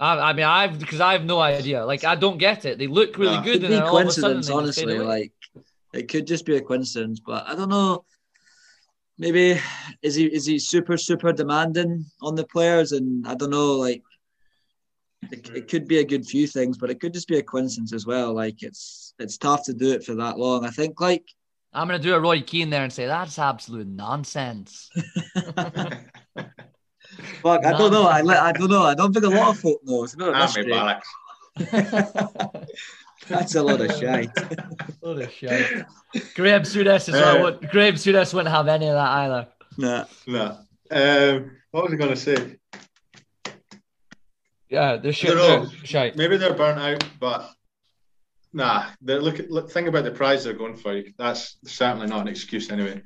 [0.01, 1.84] I, I mean, I've because I have no idea.
[1.84, 2.78] Like, I don't get it.
[2.78, 3.42] They look really No.
[3.42, 4.98] good, Could and be then all of a sudden coincidence, they just fade honestly.
[5.07, 5.32] Like
[5.92, 8.05] it could just be a coincidence, but I don't know.
[9.18, 9.61] Maybe
[10.01, 13.74] is he is he super super demanding on the players, and I don't know.
[13.74, 14.03] Like
[15.30, 17.92] it, it could be a good few things, but it could just be a coincidence
[17.92, 18.32] as well.
[18.32, 20.64] Like it's it's tough to do it for that long.
[20.64, 21.25] I think like
[21.75, 24.91] I'm gonna do a Roy Keane there and say that's absolute nonsense.
[27.42, 27.64] fuck.
[27.64, 28.07] I don't know.
[28.07, 28.83] I I don't know.
[28.83, 30.05] I don't think a lot of folk know.
[30.05, 30.72] It's a bit of a Hammy mystery.
[30.72, 31.09] Barracks.
[33.29, 34.30] That's a lot of shite.
[35.01, 35.84] What a shite.
[36.34, 37.42] Graeme Souness as Uh, well.
[37.45, 39.49] Would- Graeme Souness wouldn't have any of that either.
[39.79, 40.05] Nah.
[40.26, 40.59] No.
[40.91, 42.57] Um, what was I going to say?
[44.68, 45.30] Yeah, they're shit.
[45.30, 46.17] don't they're shite.
[46.17, 47.51] Maybe they're burnt out, but
[48.53, 48.87] nah.
[49.01, 49.71] They're look, look.
[49.71, 51.01] Think about the prize they're going for.
[51.18, 53.03] That's certainly not an excuse anyway.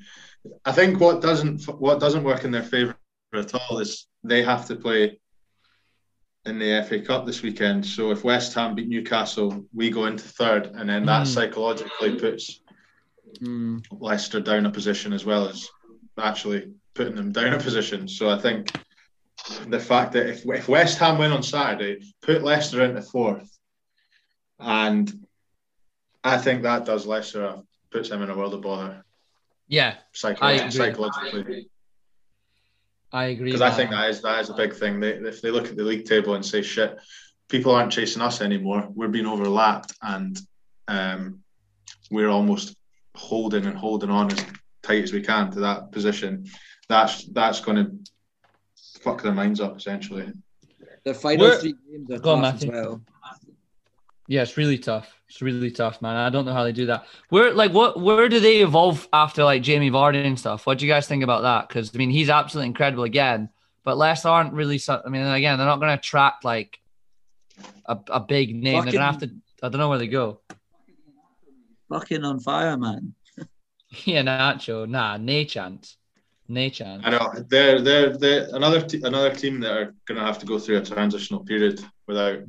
[0.65, 2.97] I think what doesn't what doesn't work in their favour
[3.37, 5.19] at all is they have to play
[6.47, 7.87] in the FA Cup this weekend.
[7.87, 11.27] So if West Ham beat Newcastle, we go into third, and then that Mm.
[11.27, 12.61] psychologically puts
[13.41, 13.85] Mm.
[13.91, 15.69] Leicester down a position as well as
[16.19, 18.07] actually putting them down a position.
[18.07, 18.71] So I think
[19.67, 23.51] the fact that if, if West Ham win on Saturday, put Leicester into fourth,
[24.61, 25.27] and
[26.23, 29.05] I think that does Leicester puts them in a world of bother
[29.67, 31.71] Yeah, I psychologically.
[33.15, 33.45] I agree.
[33.47, 34.99] Because I think that is that is a big thing.
[34.99, 36.99] They, if they look at the league table and say, "Shit,
[37.49, 38.89] people aren't chasing us anymore.
[38.93, 40.37] We're being overlapped, and
[40.89, 41.39] um,
[42.11, 42.75] we're almost
[43.15, 44.45] holding and holding on as
[44.83, 46.47] tight as we can to that position."
[46.89, 47.93] That's that's going to
[49.01, 50.33] fuck their minds up essentially.
[51.05, 53.01] The final We're- three games are Go on, tough as well.
[54.27, 55.13] Yeah, it's really tough.
[55.29, 56.17] It's really tough, man.
[56.17, 57.07] I don't know how they do that.
[57.29, 60.67] Where like what where do they evolve after like Jamie Vardy and stuff?
[60.67, 61.69] What do you guys think about that?
[61.69, 63.51] Because I mean, he's absolutely incredible again,
[63.85, 64.81] but Leicester aren't really.
[64.89, 66.79] I mean, again, they're not going to attract like
[67.87, 68.79] a, a big name.
[68.79, 69.31] Fucking, they're gonna have to.
[69.63, 70.41] I don't know where they go.
[71.91, 73.15] Fucking on fire, man.
[74.05, 74.89] yeah, Nacho.
[74.89, 75.97] Nah, nay chance.
[76.49, 77.03] Nay chance.
[77.05, 80.47] I know they're they're they're another t- another team that are going to have to
[80.47, 82.41] go through a transitional period without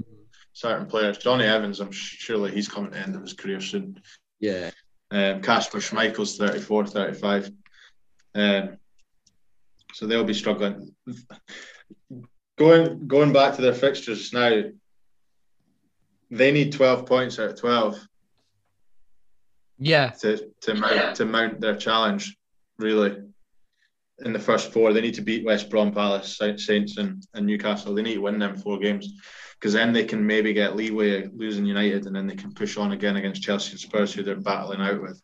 [0.56, 1.18] certain players.
[1.18, 4.00] Jonny Evans, I'm surely he's coming to the end of his career soon.
[4.40, 4.72] Yeah.
[5.12, 7.52] Um, Kasper Schmeichel's 34, 35.
[8.34, 8.78] Um,
[9.94, 10.96] so they'll be struggling.
[12.58, 14.64] Going going back to their fixtures now,
[16.32, 18.00] they need 12 points out of 12.
[19.78, 20.10] Yeah.
[20.22, 22.38] To to mount to mount their challenge,
[22.80, 23.18] really.
[24.20, 27.94] In the first four, they need to beat West Brom, Palace, Saints, and, and Newcastle.
[27.94, 29.14] They need to win them four games
[29.60, 32.92] because then they can maybe get leeway losing United, and then they can push on
[32.92, 35.22] again against Chelsea and Spurs, who they're battling out with.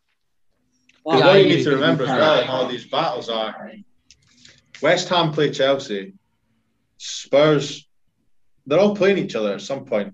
[1.03, 3.71] Well, yeah, what you need to remember as well in all these battles are
[4.81, 6.13] West Ham play Chelsea,
[6.97, 7.87] Spurs,
[8.65, 10.13] they're all playing each other at some point.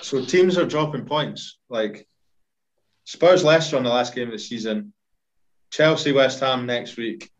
[0.00, 1.58] So teams are dropping points.
[1.68, 2.06] Like
[3.04, 4.92] Spurs Leicester on the last game of the season,
[5.70, 7.30] Chelsea West Ham next week.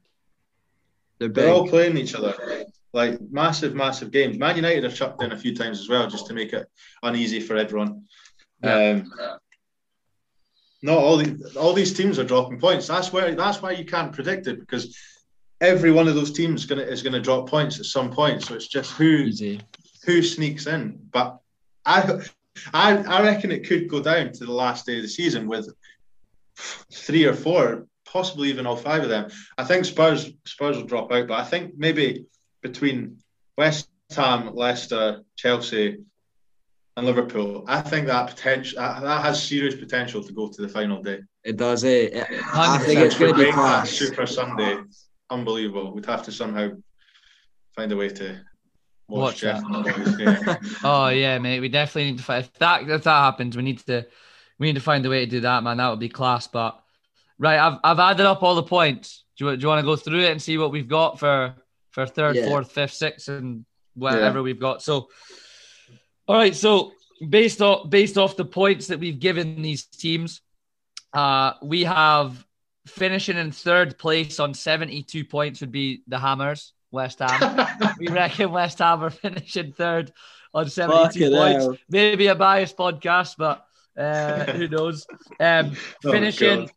[1.19, 2.35] They're, they're all playing each other.
[2.93, 4.39] Like massive, massive games.
[4.39, 6.66] Man United have chucked in a few times as well, just to make it
[7.02, 8.05] uneasy for everyone.
[8.62, 9.02] Yeah.
[9.02, 9.12] Um,
[10.82, 12.86] not all the, all these teams are dropping points.
[12.86, 14.97] That's where that's why you can't predict it because
[15.60, 18.43] every one of those teams gonna is gonna drop points at some point.
[18.43, 19.60] So it's just who Easy.
[20.05, 20.98] who sneaks in.
[21.12, 21.39] But
[21.86, 22.20] I
[22.74, 25.73] I I reckon it could go down to the last day of the season with
[26.93, 29.31] three or four, possibly even all five of them.
[29.56, 32.27] I think Spurs Spurs will drop out, but I think maybe
[32.63, 33.19] between
[33.59, 35.99] West Ham, Leicester, Chelsea,
[36.97, 41.03] and Liverpool, I think that potential that has serious potential to go to the final
[41.03, 41.21] day.
[41.45, 41.85] It does.
[41.85, 42.25] Eh?
[42.53, 43.91] I think it's going to be class.
[43.91, 44.79] Super Sunday,
[45.31, 45.93] unbelievable.
[45.93, 46.71] We'd have to somehow
[47.75, 48.41] find a way to
[49.09, 50.59] watch, watch that.
[50.85, 51.61] oh yeah, mate.
[51.61, 53.57] We definitely need to find if that if that happens.
[53.57, 54.07] We need to
[54.59, 55.79] we need to find a way to do that, man.
[55.79, 56.47] That would be class.
[56.47, 56.79] But
[57.39, 59.25] right, I've I've added up all the points.
[59.39, 61.55] Do you, do you want to go through it and see what we've got for
[61.93, 62.47] for third, yeah.
[62.47, 63.64] fourth, fifth, sixth, and
[63.94, 64.43] whatever yeah.
[64.43, 64.82] we've got.
[64.82, 65.09] So,
[66.27, 66.55] all right.
[66.55, 66.93] So
[67.28, 70.40] based off based off the points that we've given these teams,
[71.12, 72.44] uh, we have
[72.86, 77.66] finishing in third place on seventy two points would be the Hammers, West Ham.
[77.98, 80.12] we reckon West Ham are finishing third
[80.52, 81.66] on seventy two points.
[81.66, 81.78] Out.
[81.89, 83.64] Maybe a biased podcast, but
[83.97, 85.06] uh, who knows?
[85.39, 86.69] Um, oh, finishing.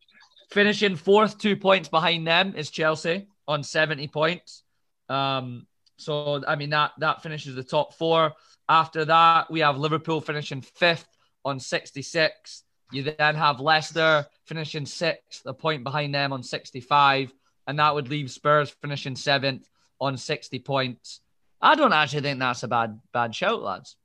[0.51, 4.63] Finishing fourth, two points behind them is Chelsea on 70 points.
[5.10, 5.68] Um,
[5.98, 8.34] so I mean that that finishes the top four.
[8.68, 11.07] After that, we have Liverpool finishing fifth
[11.44, 12.64] on 66.
[12.91, 17.34] You then have Leicester finishing sixth, a point behind them on 65,
[17.68, 19.68] and that would leave Spurs finishing seventh
[19.99, 21.22] on 60 points.
[21.61, 23.95] I don't actually think that's a bad bad shout, lads.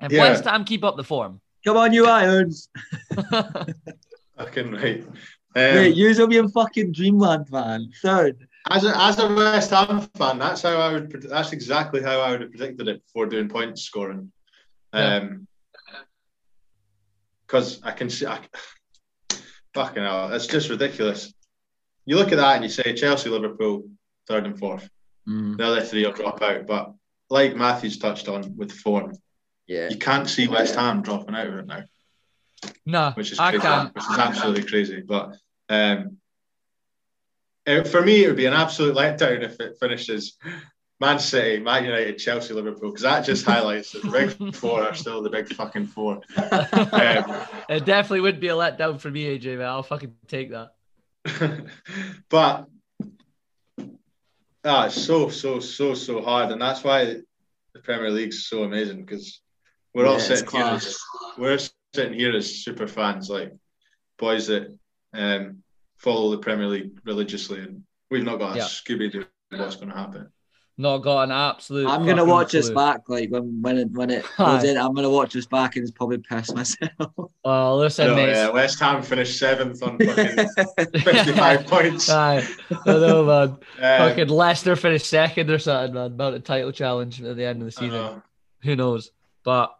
[0.00, 0.30] If yeah.
[0.30, 2.68] West Ham keep up the form, come on, you Irons.
[4.38, 5.04] Fucking right.
[5.54, 7.90] Um, Wait, use up your fucking dreamland, man.
[8.02, 8.48] Third.
[8.68, 11.10] As a, as a West Ham fan, that's how I would.
[11.22, 14.30] That's exactly how I would have predicted it before doing points scoring.
[14.92, 15.46] Um,
[17.46, 18.38] because I can see, I,
[19.74, 21.32] fucking hell, it's just ridiculous.
[22.06, 23.88] You look at that and you say Chelsea, Liverpool,
[24.28, 24.88] third and fourth.
[25.28, 25.56] Mm.
[25.56, 26.92] The other three will drop out, but
[27.28, 29.12] like Matthews touched on with form,
[29.66, 31.82] yeah, you can't see West Ham dropping out of it now.
[32.86, 33.94] No, which is crazy, I can't.
[33.94, 35.02] which is absolutely crazy.
[35.02, 35.36] But
[35.68, 36.18] um,
[37.70, 40.36] it, for me, it would be an absolute letdown if it finishes
[41.00, 44.94] Man City, Man United, Chelsea, Liverpool, because that just highlights that the big four are
[44.94, 46.20] still the big fucking four.
[46.92, 49.68] Um, it definitely would be a letdown for me, AJ, man.
[49.68, 50.72] I'll fucking take that.
[52.28, 52.66] but
[54.64, 56.50] ah, it's so, so, so, so hard.
[56.50, 59.40] And that's why the Premier League's so amazing because
[59.94, 60.98] we're yeah, all sitting here as,
[61.38, 61.58] we're
[61.94, 63.52] sitting here as super fans, like
[64.18, 64.76] boys that
[65.14, 65.62] um,
[66.00, 68.64] follow the Premier League religiously, and we've not got a yeah.
[68.64, 70.28] Scooby Doo what's going to happen.
[70.78, 71.86] Not got an absolute.
[71.86, 74.78] I'm gonna watch this back, like when when it when it goes in.
[74.78, 76.90] I'm gonna watch this back and just probably piss myself.
[77.42, 78.30] Well, listen, no, mate.
[78.30, 80.46] Yeah, West Ham finished seventh on fucking
[81.00, 82.08] 55 points.
[82.10, 83.48] Aye, I know, man.
[83.48, 86.06] Um, fucking Leicester finished second or something, man.
[86.06, 88.22] About the title challenge at the end of the season.
[88.62, 89.10] Who knows?
[89.42, 89.74] But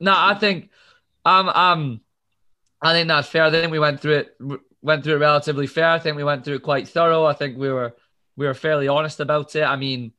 [0.00, 0.70] no, nah, I think
[1.24, 2.00] um um
[2.82, 3.44] I think that's fair.
[3.44, 4.36] I think we went through it
[4.86, 5.90] went through it relatively fair.
[5.90, 7.24] I think we went through it quite thorough.
[7.24, 7.94] I think we were
[8.36, 9.64] we were fairly honest about it.
[9.64, 10.12] I mean,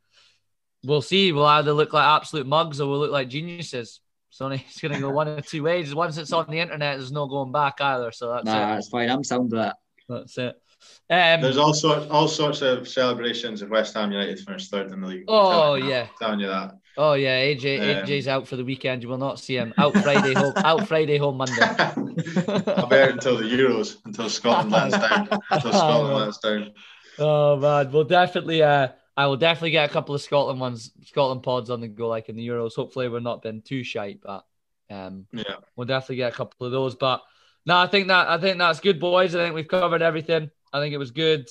[0.84, 1.32] we'll see.
[1.32, 4.02] We'll either look like absolute mugs or we'll look like geniuses.
[4.30, 5.96] It's only it's going to go one of two ways.
[5.96, 8.12] Once it's on the internet, there's no going back either.
[8.12, 8.76] So that's nah, it.
[8.76, 9.10] that's fine.
[9.10, 9.78] I'm sound with that.
[10.10, 10.62] That's it.
[11.10, 15.02] Um, There's all sorts, all sorts of celebrations if West Ham United finish third in
[15.02, 15.24] the league.
[15.28, 16.18] Oh I'm telling you yeah, that.
[16.20, 16.72] telling you that.
[16.98, 19.04] Oh yeah, AJ Um, AJ's out for the weekend.
[19.04, 20.54] You will not see him out Friday home.
[20.58, 21.62] out Friday home Monday.
[21.62, 25.30] I'll be out until the Euros, until Scotland lands down.
[25.52, 26.72] Until Scotland lands down.
[27.20, 28.64] Oh man, we'll definitely.
[28.64, 32.08] Uh, I will definitely get a couple of Scotland ones, Scotland pods on the go,
[32.08, 32.76] like in the Euros.
[32.76, 34.46] Hopefully, we're not been too shite, but
[34.90, 35.56] um, Yeah.
[35.76, 36.96] we'll definitely get a couple of those.
[36.96, 37.22] But
[37.66, 39.36] no, I think that I think that's good, boys.
[39.36, 40.50] I think we've covered everything.
[40.74, 41.48] I think it was good.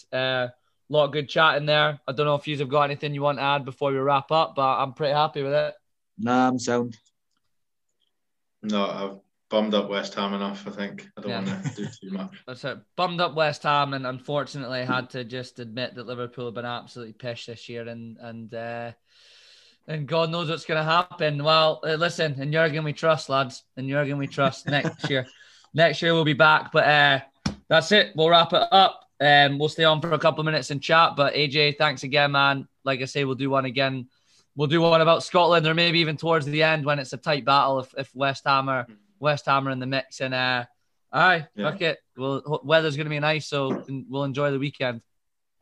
[0.89, 1.99] A lot of good chat in there.
[2.07, 4.31] I don't know if you have got anything you want to add before we wrap
[4.31, 5.75] up, but I'm pretty happy with it.
[6.19, 6.97] Nah, I'm sound.
[8.63, 9.19] No, I've
[9.51, 10.67] bummed up West Ham enough.
[10.67, 11.53] I think I don't Yeah.
[11.53, 12.31] want to do too much.
[12.47, 12.79] That's it.
[12.97, 17.15] Bummed up West Ham, and unfortunately had to just admit that Liverpool have been absolutely
[17.15, 18.93] pissed this year, and and uh,
[19.89, 21.43] and God knows what's going to happen.
[21.43, 23.65] Well, uh, listen, in Jurgen we trust, lads.
[23.77, 24.67] In Jurgen we trust.
[24.67, 25.27] Next year,
[25.75, 26.71] next year we'll be back.
[26.73, 27.21] But uh,
[27.69, 28.13] that's it.
[28.15, 29.03] We'll wrap it up.
[29.21, 31.15] Um, we'll stay on for a couple of minutes and chat.
[31.17, 32.69] But AJ, thanks again, man.
[32.85, 34.09] Like I say, we'll do one again.
[34.55, 37.45] We'll do one about Scotland, or maybe even towards the end when it's a tight
[37.45, 37.81] battle.
[37.81, 38.87] If, if West Ham are
[39.21, 40.65] West Ham are in the mix, and uh,
[41.13, 41.71] aye, Yeah.
[41.71, 41.99] fuck it.
[42.17, 45.03] Well, weather's gonna be nice, so we'll enjoy the weekend.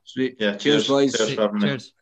[0.04, 0.36] Sweet.
[0.38, 1.16] Yeah, Cheers, boys.
[1.16, 1.68] Cheers for having me.
[1.68, 1.92] Cheers.